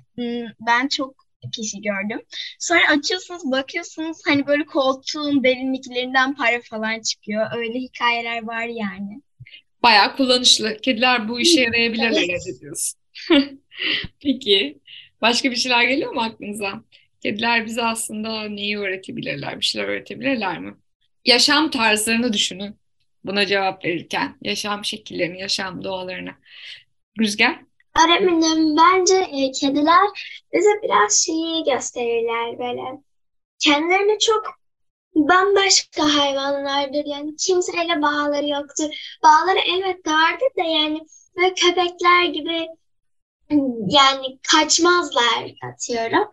ben 0.68 0.88
çok 0.88 1.31
kişi 1.52 1.82
gördüm. 1.82 2.22
Sonra 2.60 2.82
açıyorsunuz, 2.90 3.52
bakıyorsunuz 3.52 4.18
hani 4.28 4.48
böyle 4.48 4.66
koltuğun 4.66 5.44
derinliklerinden 5.44 6.36
para 6.36 6.62
falan 6.70 7.02
çıkıyor. 7.02 7.48
Öyle 7.58 7.80
hikayeler 7.80 8.44
var 8.44 8.66
yani. 8.66 9.22
Bayağı 9.84 10.16
kullanışlı. 10.16 10.78
Kediler 10.82 11.30
bu 11.30 11.40
işe 11.40 11.62
yarayabilirler 11.62 12.24
evet. 12.30 12.62
diyorsun. 12.62 13.00
Peki. 14.24 14.78
Başka 15.22 15.52
bir 15.52 15.56
şeyler 15.56 15.84
geliyor 15.84 16.12
mu 16.12 16.22
aklınıza? 16.22 16.84
Kediler 17.24 17.66
bize 17.66 17.84
aslında 17.84 18.44
neyi 18.44 18.80
öğretebilirler? 18.80 19.60
Bir 19.60 19.66
şeyler 19.66 19.88
öğretebilirler 19.88 20.60
mi? 20.60 20.76
Yaşam 21.26 21.72
tarzlarını 21.72 22.34
düşünün. 22.34 22.76
Buna 23.24 23.46
cevap 23.46 23.86
verirken. 23.86 24.38
Yaşam 24.42 24.86
şekillerini, 24.86 25.40
yaşam 25.40 25.84
doğalarını. 25.84 26.32
Rüzgar? 27.20 27.60
Öğretmenim 28.00 28.78
bence 28.78 29.16
e, 29.16 29.52
kediler 29.52 30.08
bize 30.54 30.70
biraz 30.84 31.26
şeyi 31.26 31.64
gösterirler 31.64 32.60
böyle. 32.60 33.02
Kendilerini 33.60 34.20
çok 34.20 34.44
bambaşka 35.16 36.16
hayvanlardır. 36.18 37.06
Yani 37.06 37.36
kimseyle 37.36 38.02
bağları 38.02 38.48
yoktur. 38.48 38.90
Bağları 39.24 39.60
elbette 39.60 40.12
vardır 40.12 40.50
da 40.58 40.64
yani 40.64 41.02
böyle 41.38 41.54
köpekler 41.54 42.26
gibi 42.26 42.68
yani 43.88 44.40
kaçmazlar 44.52 45.52
atıyorum. 45.74 46.32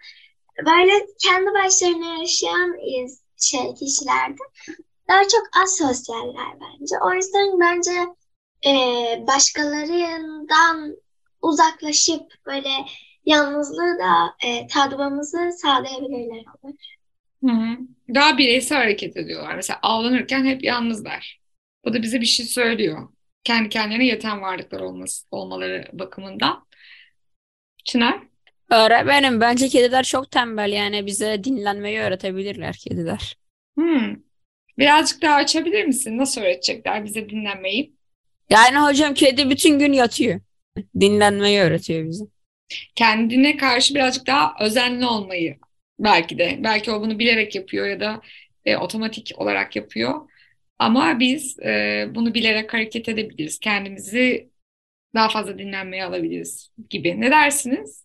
Böyle 0.66 1.06
kendi 1.18 1.46
başlarına 1.54 2.20
yaşayan 2.20 2.76
şey 3.36 3.74
kişilerde 3.74 4.42
daha 5.08 5.22
çok 5.28 5.42
asosyaller 5.62 6.60
bence. 6.60 6.94
O 7.04 7.14
yüzden 7.14 7.60
bence 7.60 8.06
e, 8.66 8.72
başkalarından 9.26 10.96
uzaklaşıp 11.42 12.22
böyle 12.46 12.70
yalnızlığı 13.26 13.98
da 13.98 14.46
e, 14.46 14.66
tadmamızı 14.66 15.52
sağlayabilirler 15.62 16.44
olur. 16.62 16.74
Hı 17.44 17.50
hı. 17.50 17.78
Daha 18.14 18.38
bireysel 18.38 18.78
hareket 18.78 19.16
ediyorlar. 19.16 19.54
Mesela 19.54 19.78
avlanırken 19.82 20.44
hep 20.44 20.64
yalnızlar. 20.64 21.40
Bu 21.84 21.94
da 21.94 22.02
bize 22.02 22.20
bir 22.20 22.26
şey 22.26 22.46
söylüyor. 22.46 23.08
Kendi 23.44 23.68
kendilerine 23.68 24.06
yeten 24.06 24.42
varlıklar 24.42 24.80
olması, 24.80 25.26
olmaları 25.30 25.88
bakımından. 25.92 26.66
Çınar? 27.84 28.20
Öğretmenim 28.70 29.40
bence 29.40 29.68
kediler 29.68 30.04
çok 30.04 30.30
tembel 30.30 30.72
yani 30.72 31.06
bize 31.06 31.44
dinlenmeyi 31.44 32.00
öğretebilirler 32.00 32.76
kediler. 32.76 33.36
Hmm. 33.78 34.16
Birazcık 34.78 35.22
daha 35.22 35.34
açabilir 35.34 35.84
misin? 35.84 36.18
Nasıl 36.18 36.40
öğretecekler 36.40 37.04
bize 37.04 37.28
dinlenmeyi? 37.30 37.92
Yani 38.50 38.78
hocam 38.78 39.14
kedi 39.14 39.50
bütün 39.50 39.78
gün 39.78 39.92
yatıyor. 39.92 40.40
Dinlenmeyi 41.00 41.60
öğretiyor 41.60 42.06
bize. 42.06 42.24
Kendine 42.94 43.56
karşı 43.56 43.94
birazcık 43.94 44.26
daha 44.26 44.54
özenli 44.60 45.06
olmayı 45.06 45.56
belki 45.98 46.38
de. 46.38 46.58
Belki 46.64 46.90
o 46.90 47.00
bunu 47.00 47.18
bilerek 47.18 47.54
yapıyor 47.54 47.86
ya 47.86 48.00
da 48.00 48.20
e, 48.64 48.76
otomatik 48.76 49.32
olarak 49.36 49.76
yapıyor. 49.76 50.30
Ama 50.78 51.20
biz 51.20 51.58
e, 51.60 52.06
bunu 52.14 52.34
bilerek 52.34 52.74
hareket 52.74 53.08
edebiliriz. 53.08 53.58
Kendimizi 53.58 54.50
daha 55.14 55.28
fazla 55.28 55.58
dinlenmeye 55.58 56.04
alabiliriz 56.04 56.70
gibi. 56.90 57.20
Ne 57.20 57.30
dersiniz? 57.30 58.04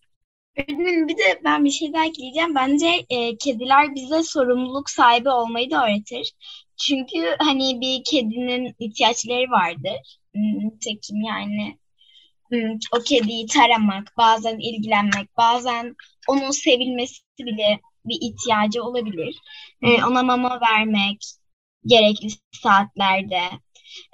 Öğretmenim 0.56 1.08
bir 1.08 1.16
de 1.16 1.40
ben 1.44 1.64
bir 1.64 1.70
şey 1.70 1.92
daha 1.92 2.06
ekleyeceğim. 2.06 2.54
Bence 2.54 2.86
e, 3.10 3.36
kediler 3.36 3.94
bize 3.94 4.22
sorumluluk 4.22 4.90
sahibi 4.90 5.28
olmayı 5.28 5.70
da 5.70 5.86
öğretir. 5.86 6.32
Çünkü 6.76 7.36
hani 7.38 7.80
bir 7.80 8.02
kedinin 8.04 8.74
ihtiyaçları 8.78 9.50
vardır. 9.50 10.18
Nitekim 10.34 11.20
yani 11.20 11.78
o 12.96 13.00
kediyi 13.00 13.46
taramak, 13.46 14.12
bazen 14.18 14.58
ilgilenmek, 14.58 15.36
bazen 15.36 15.94
onun 16.28 16.50
sevilmesi 16.50 17.22
bile 17.38 17.80
bir 18.04 18.18
ihtiyacı 18.20 18.82
olabilir. 18.82 19.38
E, 19.82 20.04
ona 20.04 20.22
mama 20.22 20.60
vermek 20.60 21.18
gerekli 21.86 22.28
saatlerde. 22.52 23.40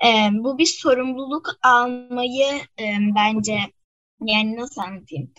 E, 0.06 0.28
bu 0.32 0.58
bir 0.58 0.66
sorumluluk 0.66 1.49
almayı 1.62 2.46
e, 2.80 2.84
bence 3.16 3.58
yani 4.20 4.56
nasıl 4.56 4.80
anlatayım? 4.80 5.32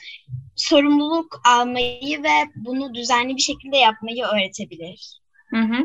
Sorumluluk 0.55 1.41
almayı 1.47 2.23
ve 2.23 2.29
bunu 2.55 2.93
düzenli 2.93 3.35
bir 3.35 3.41
şekilde 3.41 3.77
yapmayı 3.77 4.23
öğretebilir. 4.23 5.19
Hı 5.49 5.61
hı. 5.61 5.83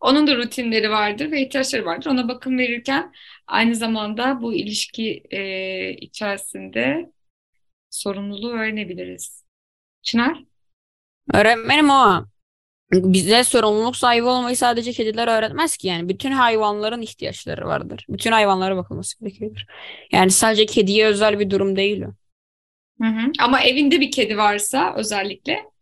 Onun 0.00 0.26
da 0.26 0.36
rutinleri 0.36 0.90
vardır 0.90 1.30
ve 1.30 1.42
ihtiyaçları 1.42 1.84
vardır. 1.84 2.10
Ona 2.10 2.28
bakım 2.28 2.58
verirken 2.58 3.12
aynı 3.46 3.74
zamanda 3.74 4.42
bu 4.42 4.54
ilişki 4.54 5.22
e, 5.30 5.90
içerisinde 5.90 7.12
sorumluluğu 7.90 8.52
öğrenebiliriz. 8.52 9.44
Çınar? 10.02 10.44
Öğretmenim 11.34 11.90
o. 11.90 12.24
Bize 12.92 13.44
sorumluluk 13.44 13.96
sahibi 13.96 14.26
olmayı 14.26 14.56
sadece 14.56 14.92
kediler 14.92 15.28
öğretmez 15.28 15.76
ki 15.76 15.88
yani. 15.88 16.08
Bütün 16.08 16.30
hayvanların 16.30 17.02
ihtiyaçları 17.02 17.66
vardır. 17.66 18.06
Bütün 18.08 18.32
hayvanlara 18.32 18.76
bakılması 18.76 19.20
gerekiyor. 19.20 19.64
Yani 20.12 20.30
sadece 20.30 20.66
kediye 20.66 21.06
özel 21.06 21.38
bir 21.38 21.50
durum 21.50 21.76
değil 21.76 22.02
o. 22.02 22.14
Hı 23.02 23.08
hı. 23.08 23.32
Ama 23.40 23.60
evinde 23.60 24.00
bir 24.00 24.10
kedi 24.10 24.36
varsa 24.36 24.94
özellikle 24.96 25.73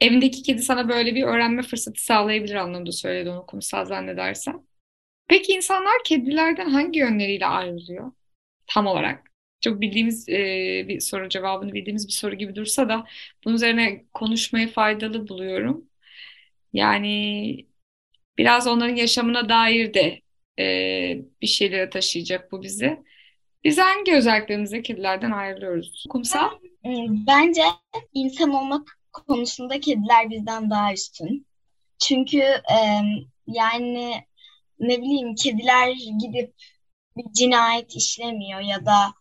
evindeki 0.00 0.42
kedi 0.42 0.62
sana 0.62 0.88
böyle 0.88 1.14
bir 1.14 1.22
öğrenme 1.22 1.62
fırsatı 1.62 2.04
sağlayabilir 2.04 2.54
anlamda 2.54 2.92
söyledi 2.92 3.30
onu 3.30 3.46
kumsal 3.46 3.84
zannedersen. 3.84 4.66
Peki 5.28 5.52
insanlar 5.52 5.94
kedilerden 6.04 6.70
hangi 6.70 6.98
yönleriyle 6.98 7.46
ayrılıyor 7.46 8.12
tam 8.66 8.86
olarak? 8.86 9.32
Çok 9.60 9.80
bildiğimiz 9.80 10.28
e, 10.28 10.34
bir 10.88 11.00
soru 11.00 11.28
cevabını 11.28 11.72
bildiğimiz 11.74 12.08
bir 12.08 12.12
soru 12.12 12.34
gibi 12.34 12.56
dursa 12.56 12.88
da 12.88 13.06
bunun 13.44 13.54
üzerine 13.54 14.04
konuşmayı 14.14 14.68
faydalı 14.68 15.28
buluyorum. 15.28 15.84
Yani 16.72 17.66
biraz 18.38 18.66
onların 18.66 18.96
yaşamına 18.96 19.48
dair 19.48 19.94
de 19.94 20.20
e, 20.58 20.64
bir 21.42 21.46
şeylere 21.46 21.90
taşıyacak 21.90 22.52
bu 22.52 22.62
bizi. 22.62 22.98
Biz 23.64 23.78
hangi 23.78 24.14
özelliklerimizle 24.14 24.82
kedilerden 24.82 25.30
ayrılıyoruz? 25.30 26.04
Kumsal? 26.08 26.50
Ee, 26.84 27.06
Bence 27.26 27.62
insan 28.14 28.50
olmak 28.54 28.95
konusunda 29.22 29.80
kediler 29.80 30.30
bizden 30.30 30.70
daha 30.70 30.92
üstün. 30.92 31.46
Çünkü 31.98 32.38
e, 32.38 32.78
yani 33.46 34.14
ne 34.80 34.98
bileyim 35.02 35.34
kediler 35.34 35.94
gidip 36.20 36.54
bir 37.16 37.32
cinayet 37.32 37.96
işlemiyor 37.96 38.60
ya 38.60 38.86
da 38.86 39.14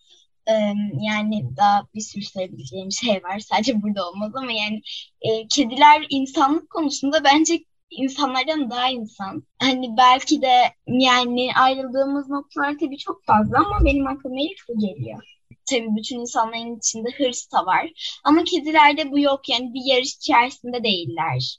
e, 0.47 0.53
yani 1.01 1.57
daha 1.57 1.87
bir 1.95 2.01
sürü 2.01 2.23
söyleyebileceğim 2.23 2.91
şey 2.91 3.23
var. 3.23 3.39
Sadece 3.39 3.81
burada 3.81 4.09
olmaz 4.09 4.31
ama 4.35 4.51
yani 4.51 4.81
e, 5.21 5.47
kediler 5.47 6.05
insanlık 6.09 6.69
konusunda 6.69 7.23
bence 7.23 7.63
insanlardan 7.91 8.69
daha 8.69 8.89
insan. 8.89 9.43
Hani 9.59 9.97
belki 9.97 10.41
de 10.41 10.73
yani 10.87 11.49
ayrıldığımız 11.55 12.29
noktalar 12.29 12.75
tabii 12.79 12.97
çok 12.97 13.25
fazla 13.25 13.57
ama 13.57 13.85
benim 13.85 14.07
aklıma 14.07 14.39
ilk 14.39 14.59
bu 14.69 14.79
geliyor. 14.79 15.34
Tabii 15.69 15.87
bütün 15.97 16.19
insanların 16.19 16.77
içinde 16.77 17.09
hırs 17.17 17.51
da 17.51 17.65
var. 17.65 17.91
Ama 18.23 18.43
kedilerde 18.43 19.11
bu 19.11 19.19
yok 19.19 19.49
yani 19.49 19.73
bir 19.73 19.93
yarış 19.93 20.15
içerisinde 20.15 20.83
değiller. 20.83 21.57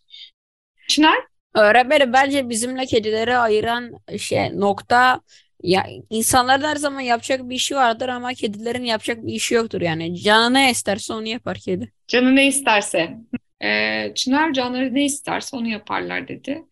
Çınar? 0.89 1.19
Öğretmenim 1.55 2.13
bence 2.13 2.49
bizimle 2.49 2.87
kedileri 2.87 3.37
ayıran 3.37 3.93
şey 4.19 4.61
nokta 4.61 5.21
ya 5.63 5.87
insanların 6.11 6.63
her 6.63 6.77
zaman 6.77 7.01
yapacak 7.01 7.49
bir 7.49 7.55
işi 7.55 7.77
vardır 7.77 8.09
ama 8.09 8.35
kedilerin 8.35 8.85
yapacak 8.85 9.27
bir 9.27 9.33
işi 9.33 9.55
yoktur 9.55 9.81
yani. 9.81 10.21
Canı 10.21 10.55
ne 10.55 10.71
isterse 10.71 11.13
onu 11.13 11.29
yapar 11.29 11.59
kedi. 11.59 11.93
Canı 12.09 12.37
ne 12.37 12.47
isterse. 12.47 13.17
Ee, 13.63 14.13
Çınar 14.15 14.53
canları 14.53 14.95
ne 14.95 15.05
isterse 15.05 15.57
onu 15.57 15.69
yaparlar 15.69 16.29
dedi. 16.29 16.63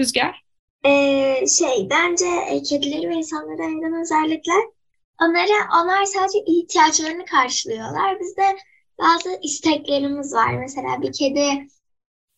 Rüzgar? 0.00 0.44
Ee, 0.86 1.44
şey 1.58 1.90
bence 1.90 2.26
e, 2.50 2.62
kedileri 2.62 3.08
ve 3.08 3.14
insanları 3.14 3.62
ayıran 3.62 4.00
özellikler 4.00 4.64
onlara 5.24 5.82
onlar 5.82 6.04
sadece 6.04 6.38
ihtiyaçlarını 6.46 7.24
karşılıyorlar. 7.24 8.20
Bizde 8.20 8.56
bazı 9.00 9.38
isteklerimiz 9.42 10.34
var. 10.34 10.52
Mesela 10.52 11.02
bir 11.02 11.12
kedi 11.12 11.68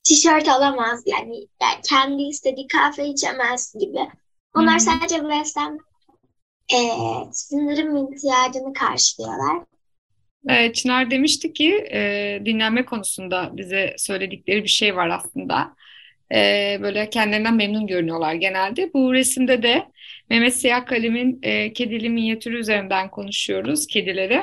tişört 0.05 0.49
alamaz 0.49 1.03
yani, 1.07 1.37
yani 1.63 1.81
kendi 1.89 2.23
istediği 2.23 2.67
kahve 2.67 3.07
içemez 3.07 3.75
gibi. 3.81 3.99
Onlar 4.55 4.75
hı. 4.75 4.81
sadece 4.81 5.29
beslenme 5.29 5.79
e, 6.73 6.79
ihtiyacını 8.13 8.73
karşılıyorlar. 8.73 9.63
Ee, 10.49 10.73
Çınar 10.73 11.11
demişti 11.11 11.53
ki 11.53 11.87
e, 11.93 12.41
dinlenme 12.45 12.85
konusunda 12.85 13.51
bize 13.53 13.95
söyledikleri 13.99 14.63
bir 14.63 14.69
şey 14.69 14.97
var 14.97 15.09
aslında. 15.09 15.75
Ee, 16.35 16.79
böyle 16.83 17.11
kendilerinden 17.11 17.55
memnun 17.55 17.87
görünüyorlar 17.87 18.35
genelde. 18.35 18.93
Bu 18.95 19.15
resimde 19.15 19.63
de 19.63 19.87
Mehmet 20.31 20.55
Siyah 20.57 20.87
Kalem'in 20.87 21.39
e, 21.43 21.73
kedili 21.73 22.11
minyatürü 22.11 22.59
üzerinden 22.59 23.11
konuşuyoruz 23.11 23.87
kedileri. 23.87 24.43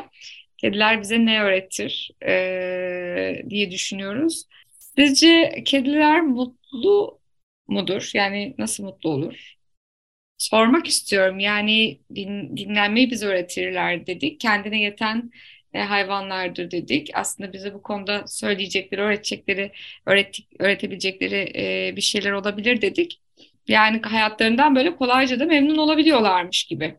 Kediler 0.58 1.02
bize 1.02 1.26
ne 1.26 1.42
öğretir 1.42 2.12
e, 2.26 3.44
diye 3.50 3.72
düşünüyoruz. 3.72 4.44
Sizce 4.80 5.64
kediler 5.66 6.22
mutlu 6.22 7.20
mudur? 7.68 8.12
Yani 8.14 8.56
nasıl 8.58 8.84
mutlu 8.84 9.10
olur? 9.10 9.56
Sormak 10.38 10.88
istiyorum. 10.88 11.40
Yani 11.40 12.00
din, 12.16 12.58
dinlenmeyi 12.58 13.12
bize 13.12 13.26
öğretirler 13.26 14.08
dedik. 14.08 14.40
Kendine 14.40 14.82
yeten 14.82 15.32
e, 15.74 15.80
hayvanlardır 15.82 16.72
dedik. 16.72 17.10
Aslında 17.14 17.54
bize 17.54 17.74
bu 17.74 17.82
konuda 17.84 18.28
söyleyecekleri, 18.28 19.02
öğretecekleri, 19.02 19.72
öğrettik, 20.06 20.48
öğretebilecekleri 20.60 21.52
e, 21.56 21.96
bir 21.96 22.02
şeyler 22.02 22.32
olabilir 22.32 22.82
dedik. 22.82 23.23
Yani 23.68 24.02
hayatlarından 24.02 24.76
böyle 24.76 24.96
kolayca 24.96 25.40
da 25.40 25.46
memnun 25.46 25.78
olabiliyorlarmış 25.78 26.64
gibi. 26.64 26.98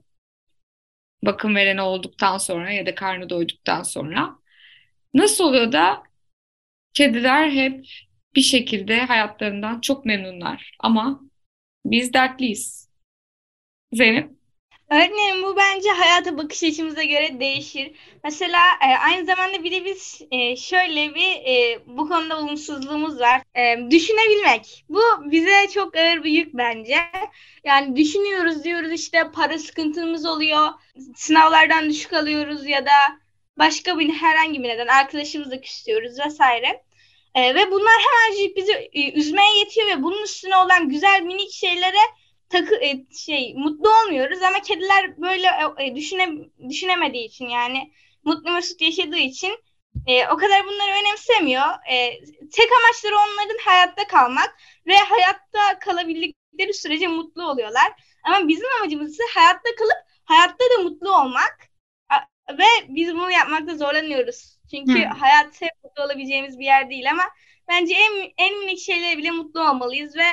Bakım 1.22 1.54
vereni 1.54 1.82
olduktan 1.82 2.38
sonra 2.38 2.70
ya 2.70 2.86
da 2.86 2.94
karnı 2.94 3.30
doyduktan 3.30 3.82
sonra. 3.82 4.38
Nasıl 5.14 5.44
oluyor 5.44 5.72
da 5.72 6.02
kediler 6.94 7.50
hep 7.50 7.86
bir 8.34 8.40
şekilde 8.42 9.00
hayatlarından 9.00 9.80
çok 9.80 10.04
memnunlar 10.04 10.76
ama 10.80 11.20
biz 11.86 12.14
dertliyiz. 12.14 12.90
Zeynep? 13.92 14.43
Öğretmenim 14.94 15.42
bu 15.42 15.56
bence 15.56 15.90
hayata 15.90 16.38
bakış 16.38 16.62
açımıza 16.62 17.02
göre 17.02 17.40
değişir. 17.40 17.92
Mesela 18.24 18.58
e, 18.82 18.96
aynı 18.96 19.26
zamanda 19.26 19.64
bir 19.64 19.72
de 19.72 19.84
biz 19.84 20.20
e, 20.30 20.56
şöyle 20.56 21.14
bir 21.14 21.30
e, 21.46 21.80
bu 21.86 22.08
konuda 22.08 22.38
olumsuzluğumuz 22.38 23.20
var. 23.20 23.42
E, 23.54 23.90
düşünebilmek. 23.90 24.84
Bu 24.88 25.00
bize 25.24 25.68
çok 25.74 25.96
ağır 25.96 26.24
bir 26.24 26.30
yük 26.30 26.54
bence. 26.54 26.96
Yani 27.64 27.96
düşünüyoruz 27.96 28.64
diyoruz 28.64 28.92
işte 28.92 29.30
para 29.34 29.58
sıkıntımız 29.58 30.26
oluyor. 30.26 30.68
Sınavlardan 31.16 31.90
düşük 31.90 32.12
alıyoruz 32.12 32.66
ya 32.66 32.86
da 32.86 33.18
başka 33.58 33.98
bir 33.98 34.12
herhangi 34.12 34.62
bir 34.62 34.68
neden 34.68 34.86
arkadaşımızla 34.86 35.60
küsüyoruz 35.60 36.18
vesaire. 36.26 36.82
E, 37.34 37.54
ve 37.54 37.70
bunlar 37.70 37.94
hemencik 38.06 38.56
bizi 38.56 38.72
e, 38.72 39.12
üzmeye 39.12 39.58
yetiyor 39.58 39.86
ve 39.86 40.02
bunun 40.02 40.22
üstüne 40.22 40.56
olan 40.56 40.88
güzel 40.88 41.22
minik 41.22 41.52
şeylere 41.52 42.04
takı 42.48 42.74
e, 42.74 43.06
şey 43.18 43.54
mutlu 43.54 43.90
olmuyoruz 43.90 44.42
ama 44.42 44.60
kediler 44.60 45.20
böyle 45.20 45.48
e, 45.78 45.96
düşüne, 45.96 46.28
düşünemediği 46.68 47.24
için 47.24 47.48
yani 47.48 47.92
mutlu 48.24 48.52
mesut 48.52 48.80
yaşadığı 48.80 49.18
için 49.18 49.58
e, 50.06 50.28
o 50.28 50.36
kadar 50.36 50.64
bunları 50.64 50.90
önemsemiyor. 51.02 51.66
E, 51.90 52.24
tek 52.52 52.68
amaçları 52.80 53.14
onların 53.14 53.58
hayatta 53.64 54.06
kalmak 54.06 54.56
ve 54.86 54.94
hayatta 54.96 55.78
kalabildikleri 55.78 56.74
sürece 56.74 57.06
mutlu 57.06 57.50
oluyorlar. 57.50 57.92
Ama 58.24 58.48
bizim 58.48 58.66
amacımız 58.80 59.12
ise 59.12 59.22
hayatta 59.34 59.74
kalıp 59.78 60.04
hayatta 60.24 60.64
da 60.78 60.82
mutlu 60.82 61.16
olmak 61.16 61.74
ve 62.58 62.64
biz 62.88 63.14
bunu 63.14 63.30
yapmakta 63.30 63.76
zorlanıyoruz. 63.76 64.58
Çünkü 64.70 65.04
Hı. 65.04 65.08
hayat 65.08 65.62
hep 65.62 65.70
mutlu 65.84 66.02
olabileceğimiz 66.02 66.58
bir 66.58 66.64
yer 66.64 66.90
değil 66.90 67.10
ama 67.10 67.22
bence 67.68 67.94
en, 67.94 68.32
en 68.38 68.58
minik 68.58 68.78
şeylere 68.78 69.18
bile 69.18 69.30
mutlu 69.30 69.70
olmalıyız 69.70 70.16
ve 70.16 70.26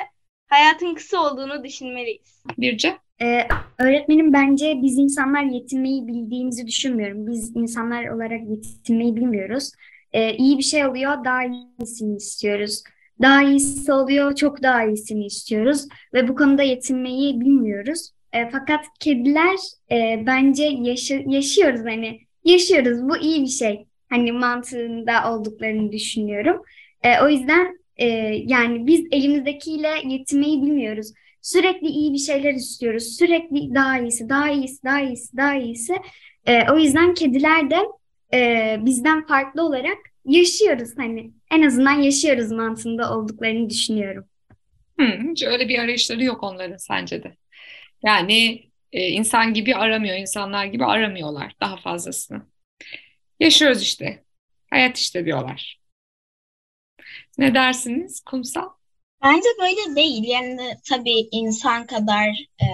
hayatın 0.51 0.93
kısa 0.93 1.17
olduğunu 1.31 1.63
düşünmeliyiz. 1.63 2.43
Birce? 2.57 2.97
Ee, 3.21 3.47
öğretmenim 3.79 4.33
bence 4.33 4.79
biz 4.81 4.97
insanlar 4.97 5.43
yetinmeyi 5.43 6.07
bildiğimizi 6.07 6.67
düşünmüyorum. 6.67 7.27
Biz 7.27 7.55
insanlar 7.55 8.07
olarak 8.07 8.41
yetinmeyi 8.49 9.15
bilmiyoruz. 9.15 9.71
Ee, 10.13 10.33
iyi 10.33 10.57
bir 10.57 10.63
şey 10.63 10.85
oluyor, 10.85 11.25
daha 11.25 11.41
iyisini 11.45 12.17
istiyoruz. 12.17 12.83
Daha 13.21 13.43
iyisi 13.43 13.93
oluyor, 13.93 14.35
çok 14.35 14.63
daha 14.63 14.85
iyisini 14.85 15.25
istiyoruz. 15.25 15.87
Ve 16.13 16.27
bu 16.27 16.35
konuda 16.35 16.63
yetinmeyi 16.63 17.39
bilmiyoruz. 17.39 18.09
Ee, 18.33 18.49
fakat 18.49 18.85
kediler 18.99 19.57
e, 19.91 20.23
bence 20.27 20.63
yaşa- 20.63 21.23
yaşıyoruz 21.27 21.81
hani 21.85 22.19
yaşıyoruz. 22.45 23.09
Bu 23.09 23.17
iyi 23.17 23.41
bir 23.41 23.47
şey. 23.47 23.85
Hani 24.09 24.31
mantığında 24.31 25.33
olduklarını 25.33 25.91
düşünüyorum. 25.91 26.61
Ee, 27.03 27.21
o 27.23 27.29
yüzden 27.29 27.80
e, 27.97 28.07
yani 28.45 28.87
biz 28.87 29.05
elimizdekiyle 29.11 29.89
yetinmeyi 30.05 30.61
bilmiyoruz. 30.61 31.13
Sürekli 31.41 31.87
iyi 31.87 32.13
bir 32.13 32.17
şeyler 32.17 32.53
istiyoruz. 32.53 33.03
Sürekli 33.03 33.75
daha 33.75 33.99
iyisi, 33.99 34.29
daha 34.29 34.51
iyisi, 34.51 34.83
daha 34.83 35.01
iyisi, 35.01 35.37
daha 35.37 35.55
iyisi. 35.55 35.95
Ee, 36.45 36.71
o 36.71 36.77
yüzden 36.77 37.13
kediler 37.13 37.69
de 37.69 37.79
e, 38.33 38.77
bizden 38.85 39.27
farklı 39.27 39.65
olarak 39.65 39.97
yaşıyoruz 40.25 40.89
hani. 40.97 41.31
En 41.51 41.61
azından 41.61 41.91
yaşıyoruz 42.01 42.51
mantığında 42.51 43.17
olduklarını 43.17 43.69
düşünüyorum. 43.69 44.25
Hı, 44.99 45.05
hiç 45.31 45.43
öyle 45.43 45.69
bir 45.69 45.79
arayışları 45.79 46.23
yok 46.23 46.43
onların 46.43 46.77
sence 46.77 47.23
de. 47.23 47.35
Yani 48.03 48.63
e, 48.91 49.07
insan 49.07 49.53
gibi 49.53 49.75
aramıyor, 49.75 50.17
insanlar 50.17 50.65
gibi 50.65 50.85
aramıyorlar 50.85 51.53
daha 51.61 51.77
fazlasını. 51.77 52.41
Yaşıyoruz 53.39 53.81
işte. 53.81 54.23
Hayat 54.69 54.97
işte 54.97 55.25
diyorlar. 55.25 55.80
Ne 57.41 57.53
dersiniz 57.53 58.21
kumsal? 58.21 58.69
Bence 59.23 59.47
böyle 59.61 59.95
değil. 59.95 60.23
Yani 60.23 60.57
tabii 60.89 61.27
insan 61.31 61.85
kadar 61.85 62.27
e, 62.61 62.67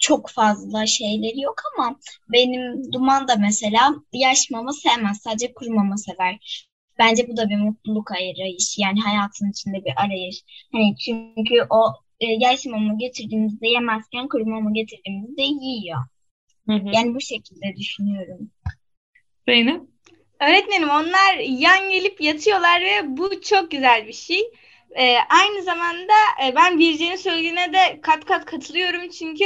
çok 0.00 0.30
fazla 0.30 0.86
şeyleri 0.86 1.40
yok 1.40 1.54
ama 1.76 1.98
benim 2.32 2.92
Duman 2.92 3.28
da 3.28 3.36
mesela 3.36 3.94
yaş 4.12 4.50
mama 4.50 4.72
sevmez. 4.72 5.20
Sadece 5.22 5.54
kuru 5.54 5.70
mama 5.70 5.96
sever. 5.96 6.64
Bence 6.98 7.28
bu 7.28 7.36
da 7.36 7.48
bir 7.48 7.56
mutluluk 7.56 8.10
arayışı. 8.10 8.80
Yani 8.80 9.00
hayatın 9.00 9.50
içinde 9.50 9.84
bir 9.84 9.92
arayış. 9.96 10.36
Hani 10.72 10.96
çünkü 10.96 11.66
o 11.70 11.92
e, 12.20 12.26
yaş 12.26 12.66
mama 12.66 12.94
getirdiğimizde 12.94 13.68
yemezken 13.68 14.28
kuru 14.28 14.46
mama 14.46 14.70
getirdiğimizde 14.72 15.42
yiyor. 15.42 16.00
Hı 16.66 16.72
hı. 16.72 16.88
Yani 16.92 17.14
bu 17.14 17.20
şekilde 17.20 17.76
düşünüyorum. 17.76 18.50
Zeynep? 19.48 19.89
Öğretmenim 20.40 20.90
onlar 20.90 21.34
yan 21.38 21.90
gelip 21.90 22.20
yatıyorlar 22.20 22.80
ve 22.80 23.00
bu 23.04 23.40
çok 23.40 23.70
güzel 23.70 24.06
bir 24.06 24.12
şey. 24.12 24.50
Ee, 24.98 25.16
aynı 25.28 25.62
zamanda 25.62 26.12
e, 26.44 26.54
ben 26.56 26.78
Birce'nin 26.78 27.16
söylediğine 27.16 27.72
de 27.72 28.00
kat 28.02 28.24
kat 28.24 28.44
katılıyorum 28.44 29.08
çünkü 29.08 29.44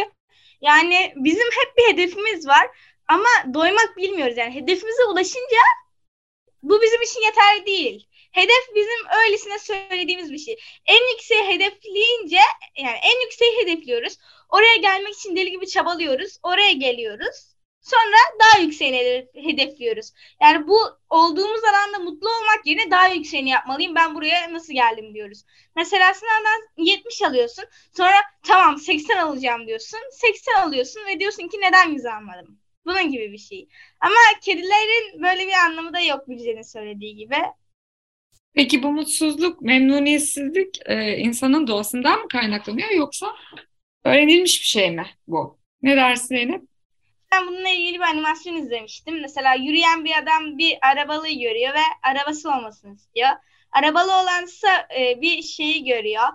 yani 0.60 1.12
bizim 1.16 1.46
hep 1.46 1.76
bir 1.78 1.92
hedefimiz 1.92 2.48
var 2.48 2.68
ama 3.08 3.54
doymak 3.54 3.96
bilmiyoruz 3.96 4.36
yani 4.36 4.54
hedefimize 4.54 5.04
ulaşınca 5.04 5.58
bu 6.62 6.82
bizim 6.82 7.02
için 7.02 7.20
yeterli 7.22 7.66
değil. 7.66 8.08
Hedef 8.32 8.74
bizim 8.74 9.20
öylesine 9.24 9.58
söylediğimiz 9.58 10.32
bir 10.32 10.38
şey. 10.38 10.56
En 10.86 11.12
yükseği 11.12 11.44
hedefleyince 11.44 12.40
yani 12.76 12.98
en 13.02 13.22
yükseği 13.24 13.52
hedefliyoruz. 13.62 14.16
Oraya 14.48 14.76
gelmek 14.76 15.14
için 15.14 15.36
deli 15.36 15.50
gibi 15.50 15.66
çabalıyoruz. 15.66 16.38
Oraya 16.42 16.72
geliyoruz. 16.72 17.53
Sonra 17.84 18.16
daha 18.40 18.62
yükseğini 18.62 18.96
hedef- 18.96 19.44
hedefliyoruz. 19.48 20.12
Yani 20.42 20.68
bu 20.68 20.78
olduğumuz 21.10 21.60
alanda 21.64 21.98
mutlu 21.98 22.28
olmak 22.28 22.66
yerine 22.66 22.90
daha 22.90 23.08
yükseğini 23.08 23.50
yapmalıyım. 23.50 23.94
Ben 23.94 24.14
buraya 24.14 24.52
nasıl 24.52 24.72
geldim 24.72 25.14
diyoruz. 25.14 25.44
Mesela 25.76 26.14
sınavdan 26.14 26.68
70 26.76 27.22
alıyorsun. 27.22 27.64
Sonra 27.96 28.14
tamam 28.42 28.78
80 28.78 29.16
alacağım 29.16 29.66
diyorsun. 29.66 29.98
80 30.10 30.52
alıyorsun 30.62 31.00
ve 31.06 31.20
diyorsun 31.20 31.48
ki 31.48 31.56
neden 31.60 31.90
100 31.90 32.06
almadım? 32.06 32.58
Bunun 32.86 33.10
gibi 33.10 33.32
bir 33.32 33.38
şey. 33.38 33.68
Ama 34.00 34.40
kedilerin 34.42 35.22
böyle 35.22 35.46
bir 35.46 35.52
anlamı 35.52 35.92
da 35.92 36.00
yok 36.00 36.28
Bilge'nin 36.28 36.62
söylediği 36.62 37.16
gibi. 37.16 37.36
Peki 38.54 38.82
bu 38.82 38.92
mutsuzluk, 38.92 39.62
memnuniyetsizlik 39.62 40.78
e, 40.86 41.16
insanın 41.18 41.66
doğasından 41.66 42.20
mı 42.20 42.28
kaynaklanıyor 42.28 42.90
yoksa 42.90 43.26
öğrenilmiş 44.04 44.60
bir 44.60 44.66
şey 44.66 44.90
mi 44.90 45.06
bu? 45.26 45.58
Ne 45.82 45.96
dersin 45.96 46.26
Zeynep? 46.26 46.73
Ben 47.34 47.46
bununla 47.46 47.68
ilgili 47.68 47.94
bir 47.94 48.04
animasyon 48.04 48.54
izlemiştim. 48.54 49.20
Mesela 49.20 49.54
yürüyen 49.54 50.04
bir 50.04 50.18
adam 50.22 50.58
bir 50.58 50.78
arabalıyı 50.82 51.40
görüyor 51.40 51.74
ve 51.74 51.80
arabası 52.02 52.50
olmasını 52.50 52.94
istiyor. 52.94 53.28
Arabalı 53.72 54.12
olansa 54.12 54.68
e, 54.98 55.20
bir 55.20 55.42
şeyi 55.42 55.84
görüyor. 55.84 56.28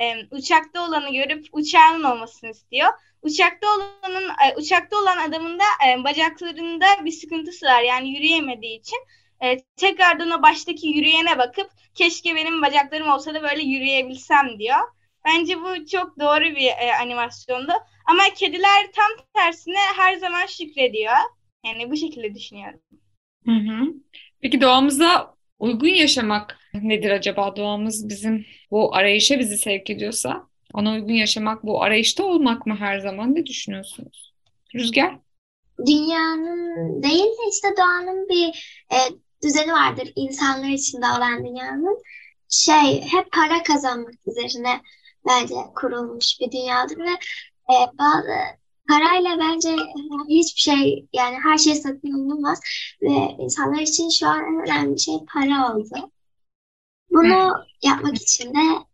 E, 0.00 0.14
uçakta 0.30 0.88
olanı 0.88 1.12
görüp 1.12 1.46
uçağının 1.52 2.02
olmasını 2.02 2.50
istiyor. 2.50 2.88
Uçakta 3.22 3.66
olanın 3.66 4.28
e, 4.28 4.56
uçakta 4.56 4.96
olan 4.96 5.16
adamın 5.28 5.58
da 5.58 5.64
e, 5.88 6.04
bacaklarında 6.04 6.86
bir 7.04 7.12
sıkıntısı 7.12 7.66
var. 7.66 7.82
Yani 7.82 8.08
yürüyemediği 8.08 8.80
için 8.80 8.98
e, 9.40 9.58
tekrardan 9.62 10.30
o 10.30 10.42
baştaki 10.42 10.88
yürüyene 10.88 11.38
bakıp 11.38 11.70
keşke 11.94 12.34
benim 12.34 12.62
bacaklarım 12.62 13.08
olsa 13.08 13.34
da 13.34 13.42
böyle 13.42 13.62
yürüyebilsem 13.62 14.58
diyor. 14.58 14.80
Bence 15.26 15.56
bu 15.60 15.86
çok 15.86 16.20
doğru 16.20 16.44
bir 16.44 16.66
e, 16.66 16.96
animasyondu. 17.02 17.72
Ama 18.06 18.22
kediler 18.36 18.86
tam 18.94 19.26
tersine 19.34 19.78
her 19.96 20.16
zaman 20.16 20.46
şükrediyor. 20.46 21.14
Yani 21.66 21.90
bu 21.90 21.96
şekilde 21.96 22.34
düşünüyorum. 22.34 22.80
Hı 23.44 23.52
hı. 23.52 23.94
Peki 24.40 24.60
doğamıza 24.60 25.34
uygun 25.58 25.88
yaşamak 25.88 26.58
nedir 26.74 27.10
acaba? 27.10 27.56
Doğamız 27.56 28.08
bizim 28.08 28.46
bu 28.70 28.94
arayışa 28.94 29.38
bizi 29.38 29.58
sevk 29.58 29.90
ediyorsa 29.90 30.46
ona 30.74 30.92
uygun 30.92 31.12
yaşamak 31.12 31.64
bu 31.64 31.82
arayışta 31.82 32.24
olmak 32.24 32.66
mı 32.66 32.76
her 32.76 32.98
zaman? 32.98 33.34
Ne 33.34 33.46
düşünüyorsunuz? 33.46 34.34
Rüzgar? 34.74 35.18
Dünyanın 35.86 37.02
değil 37.02 37.24
de 37.24 37.50
işte 37.50 37.68
doğanın 37.78 38.28
bir 38.28 38.78
e, 38.92 38.98
düzeni 39.42 39.72
vardır 39.72 40.12
insanlar 40.16 40.68
içinde 40.68 41.06
olan 41.06 41.46
dünyanın. 41.46 42.02
Şey 42.48 43.00
hep 43.00 43.32
para 43.32 43.62
kazanmak 43.62 44.14
üzerine 44.26 44.80
bence 45.26 45.54
kurulmuş 45.74 46.40
bir 46.40 46.52
dünyadır 46.52 46.98
ve 46.98 47.10
e, 47.74 47.76
bazı 47.98 48.56
parayla 48.88 49.38
bence 49.38 49.76
hiçbir 50.28 50.60
şey 50.60 51.06
yani 51.12 51.36
her 51.42 51.58
şey 51.58 51.74
satın 51.74 52.12
alınamaz 52.12 52.60
ve 53.02 53.36
insanlar 53.38 53.78
için 53.78 54.08
şu 54.08 54.26
an 54.26 54.38
en 54.38 54.66
önemli 54.66 55.00
şey 55.00 55.14
para 55.32 55.74
oldu. 55.74 56.10
Bunu 57.10 57.54
yapmak 57.82 58.16
için 58.16 58.54
de 58.54 58.84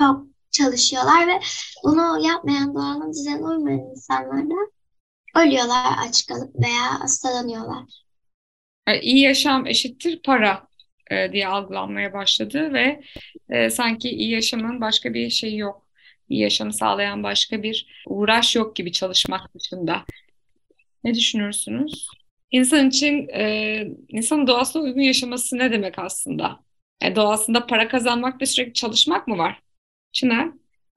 çok 0.00 0.26
çalışıyorlar 0.50 1.28
ve 1.28 1.40
bunu 1.84 2.26
yapmayan 2.26 2.74
doğanın 2.74 3.12
düzenine 3.12 3.46
uymayan 3.46 3.90
insanlar 3.90 4.50
da 4.50 4.54
ölüyorlar 5.34 5.86
aç 6.08 6.26
kalıp 6.26 6.54
veya 6.62 7.00
hastalanıyorlar. 7.00 7.84
E, 8.86 9.00
iyi 9.00 9.20
yaşam 9.20 9.66
eşittir 9.66 10.20
para 10.24 10.68
e, 11.10 11.32
diye 11.32 11.48
algılanmaya 11.48 12.12
başladı 12.12 12.72
ve 12.72 13.00
e, 13.48 13.70
sanki 13.70 14.10
iyi 14.10 14.30
yaşamın 14.30 14.80
başka 14.80 15.14
bir 15.14 15.30
şeyi 15.30 15.58
yok. 15.58 15.81
İyi 16.32 16.40
yaşamı 16.42 16.72
sağlayan 16.72 17.22
başka 17.22 17.62
bir 17.62 18.02
uğraş 18.06 18.56
yok 18.56 18.76
gibi 18.76 18.92
çalışmak 18.92 19.54
dışında. 19.54 20.04
Ne 21.04 21.14
düşünürsünüz? 21.14 22.06
İnsan 22.50 22.88
için 22.88 23.28
e, 23.28 23.84
insanın 24.08 24.46
doğasına 24.46 24.82
uygun 24.82 25.00
yaşaması 25.00 25.58
ne 25.58 25.72
demek 25.72 25.98
aslında? 25.98 26.60
E, 27.02 27.16
doğasında 27.16 27.66
para 27.66 27.88
kazanmak 27.88 28.40
ve 28.40 28.46
sürekli 28.46 28.72
çalışmak 28.74 29.28
mı 29.28 29.38
var? 29.38 29.60
Çınar? 30.12 30.48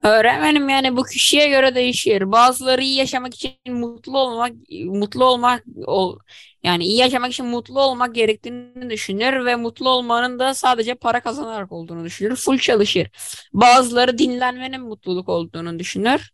Öğretmenim 0.03 0.69
yani 0.69 0.97
bu 0.97 1.03
kişiye 1.03 1.47
göre 1.47 1.75
değişir. 1.75 2.31
Bazıları 2.31 2.81
iyi 2.81 2.95
yaşamak 2.95 3.33
için 3.33 3.51
mutlu 3.67 4.19
olmak, 4.19 4.53
mutlu 4.85 5.25
olmak, 5.25 5.63
ol, 5.85 6.19
yani 6.63 6.85
iyi 6.85 6.97
yaşamak 6.97 7.31
için 7.31 7.45
mutlu 7.45 7.81
olmak 7.81 8.15
gerektiğini 8.15 8.89
düşünür 8.89 9.45
ve 9.45 9.55
mutlu 9.55 9.89
olmanın 9.89 10.39
da 10.39 10.53
sadece 10.53 10.95
para 10.95 11.19
kazanarak 11.19 11.71
olduğunu 11.71 12.05
düşünür. 12.05 12.35
Full 12.35 12.57
çalışır. 12.57 13.07
Bazıları 13.53 14.17
dinlenmenin 14.17 14.81
mutluluk 14.81 15.29
olduğunu 15.29 15.79
düşünür. 15.79 16.31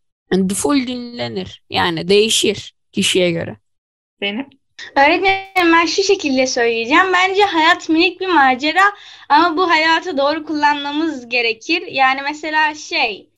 Full 0.56 0.88
dinlenir. 0.88 1.63
Yani 1.69 2.08
değişir 2.08 2.74
kişiye 2.91 3.32
göre. 3.32 3.58
Zeynep? 4.21 4.47
Öğretmenim 4.95 5.74
ben 5.74 5.86
şu 5.86 6.04
şekilde 6.04 6.47
söyleyeceğim. 6.47 7.13
Bence 7.13 7.43
hayat 7.43 7.89
minik 7.89 8.21
bir 8.21 8.28
macera 8.28 8.84
ama 9.30 9.58
bu 9.58 9.69
hayatı 9.69 10.17
doğru 10.17 10.45
kullanmamız 10.45 11.30
gerekir. 11.30 11.82
Yani 11.88 12.21
mesela 12.21 12.76
şey 12.76 13.31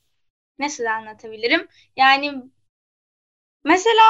nasıl 0.59 0.85
anlatabilirim? 0.85 1.67
Yani 1.97 2.33
mesela 3.63 4.03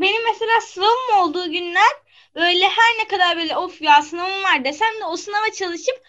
benim 0.00 0.24
mesela 0.24 0.60
sınavım 0.60 1.22
olduğu 1.22 1.50
günler 1.50 1.92
böyle 2.34 2.64
her 2.64 3.04
ne 3.04 3.08
kadar 3.08 3.36
böyle 3.36 3.56
of 3.56 3.82
ya 3.82 4.02
sınavım 4.02 4.42
var 4.42 4.64
desem 4.64 5.00
de 5.00 5.04
o 5.04 5.16
sınava 5.16 5.52
çalışıp 5.58 6.02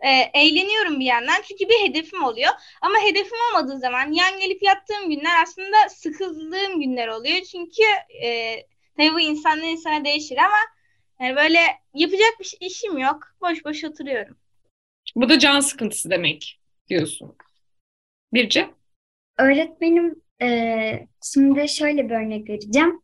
e, 0.00 0.10
eğleniyorum 0.34 1.00
bir 1.00 1.04
yandan. 1.04 1.42
Çünkü 1.48 1.68
bir 1.68 1.88
hedefim 1.88 2.24
oluyor. 2.24 2.50
Ama 2.80 2.94
hedefim 3.02 3.38
olmadığı 3.50 3.78
zaman 3.78 4.12
yan 4.12 4.40
gelip 4.40 4.62
yattığım 4.62 5.10
günler 5.10 5.42
aslında 5.42 5.88
sıkıldığım 5.88 6.80
günler 6.80 7.08
oluyor. 7.08 7.40
Çünkü 7.40 7.82
e, 8.22 8.56
tabii 8.96 9.14
bu 9.14 9.20
insandan 9.20 9.68
insana 9.68 10.04
değişir 10.04 10.36
ama 10.36 10.56
yani 11.20 11.36
böyle 11.36 11.60
yapacak 11.94 12.40
bir 12.40 12.44
şey- 12.44 12.58
işim 12.68 12.98
yok. 12.98 13.22
Boş 13.40 13.64
boş 13.64 13.84
oturuyorum. 13.84 14.36
Bu 15.16 15.28
da 15.28 15.38
can 15.38 15.60
sıkıntısı 15.60 16.10
demek 16.10 16.60
diyorsun. 16.88 17.36
Birce? 18.32 18.70
Öğretmenim 19.38 20.14
eee, 20.40 21.08
şimdi 21.24 21.68
şöyle 21.68 22.04
bir 22.10 22.14
örnek 22.14 22.48
vereceğim. 22.50 23.00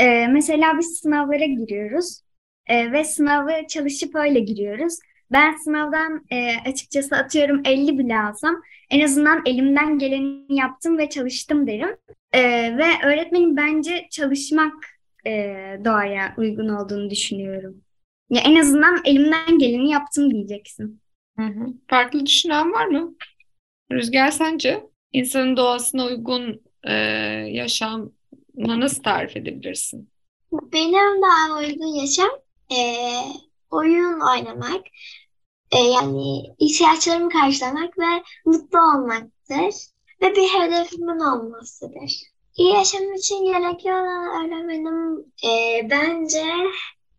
Eee, 0.00 0.28
mesela 0.28 0.78
biz 0.78 0.98
sınavlara 1.00 1.44
giriyoruz 1.46 2.22
Eee, 2.70 2.92
ve 2.92 3.04
sınavı 3.04 3.66
çalışıp 3.68 4.14
öyle 4.14 4.40
giriyoruz. 4.40 4.98
Ben 5.32 5.56
sınavdan 5.56 6.24
eee, 6.30 6.56
açıkçası 6.66 7.16
atıyorum 7.16 7.62
50 7.64 7.98
bile 7.98 8.18
alsam 8.18 8.62
en 8.90 9.00
azından 9.04 9.42
elimden 9.46 9.98
geleni 9.98 10.56
yaptım 10.56 10.98
ve 10.98 11.08
çalıştım 11.10 11.66
derim. 11.66 11.96
Eee, 12.34 12.78
ve 12.78 12.86
öğretmenim 13.08 13.56
bence 13.56 14.08
çalışmak 14.10 14.74
eee, 15.26 15.80
doğaya 15.84 16.34
uygun 16.38 16.68
olduğunu 16.68 17.10
düşünüyorum. 17.10 17.82
Ya 18.30 18.42
en 18.46 18.56
azından 18.56 18.98
elimden 19.04 19.58
geleni 19.58 19.90
yaptım 19.90 20.30
diyeceksin. 20.30 21.00
Hı 21.38 21.42
hı. 21.46 21.66
Farklı 21.88 22.26
düşünen 22.26 22.72
var 22.72 22.86
mı? 22.86 23.14
Rüzgar 23.92 24.30
sence 24.30 24.89
insanın 25.12 25.56
doğasına 25.56 26.06
uygun 26.06 26.62
e, 26.84 26.92
yaşamı 27.50 28.10
nasıl 28.56 29.02
tarif 29.02 29.36
edebilirsin? 29.36 30.08
Benim 30.52 31.22
daha 31.22 31.58
uygun 31.58 31.86
yaşam 31.86 32.30
eee, 32.70 33.22
oyun 33.70 34.20
oynamak, 34.20 34.82
eee, 35.74 35.80
yani 35.80 36.42
ihtiyaçlarımı 36.58 37.30
karşılamak 37.30 37.98
ve 37.98 38.22
mutlu 38.44 38.78
olmaktır. 38.78 39.74
Ve 40.22 40.36
bir 40.36 40.48
hedefimin 40.48 41.18
olmasıdır. 41.20 42.12
İyi 42.56 42.72
yaşam 42.74 43.14
için 43.14 43.44
gerekli 43.44 43.92
olan 43.92 44.44
öğrenmenim 44.46 45.24
eee, 45.44 45.88
bence 45.90 46.44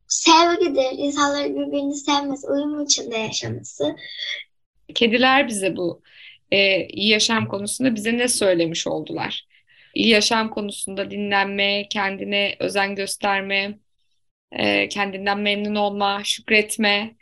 sevgidir. 0.08 0.98
İnsanların 0.98 1.56
birbirini 1.56 1.96
sevmesi, 1.96 2.48
uyum 2.48 2.84
içinde 2.84 3.18
yaşaması. 3.18 3.96
Kediler 4.96 5.48
bize 5.48 5.76
bu 5.78 6.02
e, 6.52 6.88
iyi 6.88 7.10
yaşam 7.10 7.48
konusunda 7.48 7.96
bize 7.96 8.18
ne 8.18 8.28
söylemiş 8.28 8.88
oldular? 8.88 9.48
İyi 9.94 10.10
yaşam 10.10 10.50
konusunda 10.50 11.12
dinlenme, 11.12 11.88
kendine 11.90 12.56
özen 12.60 12.96
gösterme, 12.96 13.80
e, 14.52 14.90
kendinden 14.90 15.40
memnun 15.40 15.76
olma, 15.76 16.22
şükretme, 16.24 17.16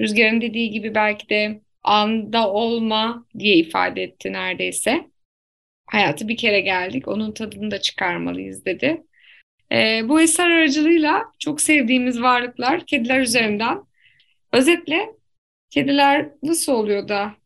Rüzgar'ın 0.00 0.40
dediği 0.40 0.70
gibi 0.70 0.94
belki 0.94 1.28
de 1.28 1.60
anda 1.82 2.50
olma 2.50 3.26
diye 3.38 3.56
ifade 3.56 4.02
etti 4.02 4.32
neredeyse. 4.32 5.10
Hayatı 5.86 6.28
bir 6.28 6.36
kere 6.36 6.60
geldik, 6.60 7.08
onun 7.08 7.32
tadını 7.32 7.70
da 7.70 7.80
çıkarmalıyız 7.80 8.64
dedi. 8.64 9.02
E, 9.72 10.08
bu 10.08 10.20
eser 10.20 10.50
aracılığıyla 10.50 11.24
çok 11.38 11.60
sevdiğimiz 11.60 12.22
varlıklar 12.22 12.86
kediler 12.86 13.20
üzerinden. 13.20 13.82
Özetle 14.52 15.10
kediler 15.70 16.28
nasıl 16.42 16.72
oluyor 16.72 17.08
da 17.08 17.39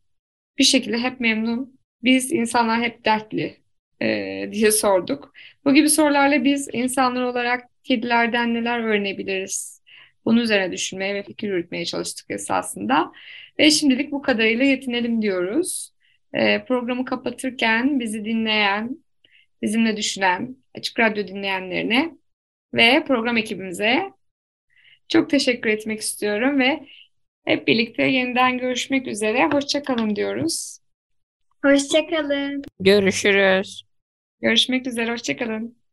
bir 0.57 0.63
şekilde 0.63 0.97
hep 0.97 1.19
memnun, 1.19 1.79
biz 2.03 2.31
insanlar 2.31 2.81
hep 2.81 3.05
dertli 3.05 3.57
e, 4.01 4.49
diye 4.51 4.71
sorduk. 4.71 5.33
Bu 5.65 5.73
gibi 5.73 5.89
sorularla 5.89 6.43
biz 6.43 6.69
insanlar 6.73 7.21
olarak 7.21 7.69
kedilerden 7.83 8.53
neler 8.53 8.79
öğrenebiliriz? 8.79 9.81
Bunun 10.25 10.41
üzerine 10.41 10.71
düşünmeye 10.71 11.15
ve 11.15 11.23
fikir 11.23 11.47
yürütmeye 11.47 11.85
çalıştık 11.85 12.25
esasında. 12.31 13.11
Ve 13.59 13.71
şimdilik 13.71 14.11
bu 14.11 14.21
kadarıyla 14.21 14.65
yetinelim 14.65 15.21
diyoruz. 15.21 15.91
E, 16.33 16.65
programı 16.65 17.05
kapatırken 17.05 17.99
bizi 17.99 18.25
dinleyen, 18.25 18.97
bizimle 19.61 19.97
düşünen, 19.97 20.55
Açık 20.77 20.99
Radyo 20.99 21.27
dinleyenlerine 21.27 22.11
ve 22.73 23.03
program 23.07 23.37
ekibimize 23.37 24.11
çok 25.07 25.29
teşekkür 25.29 25.69
etmek 25.69 25.99
istiyorum 25.99 26.59
ve 26.59 26.79
hep 27.45 27.67
birlikte 27.67 28.03
yeniden 28.03 28.57
görüşmek 28.57 29.07
üzere. 29.07 29.49
Hoşçakalın 29.53 30.15
diyoruz. 30.15 30.79
Hoşçakalın. 31.65 32.63
Görüşürüz. 32.79 33.83
Görüşmek 34.41 34.87
üzere. 34.87 35.11
Hoşçakalın. 35.11 35.84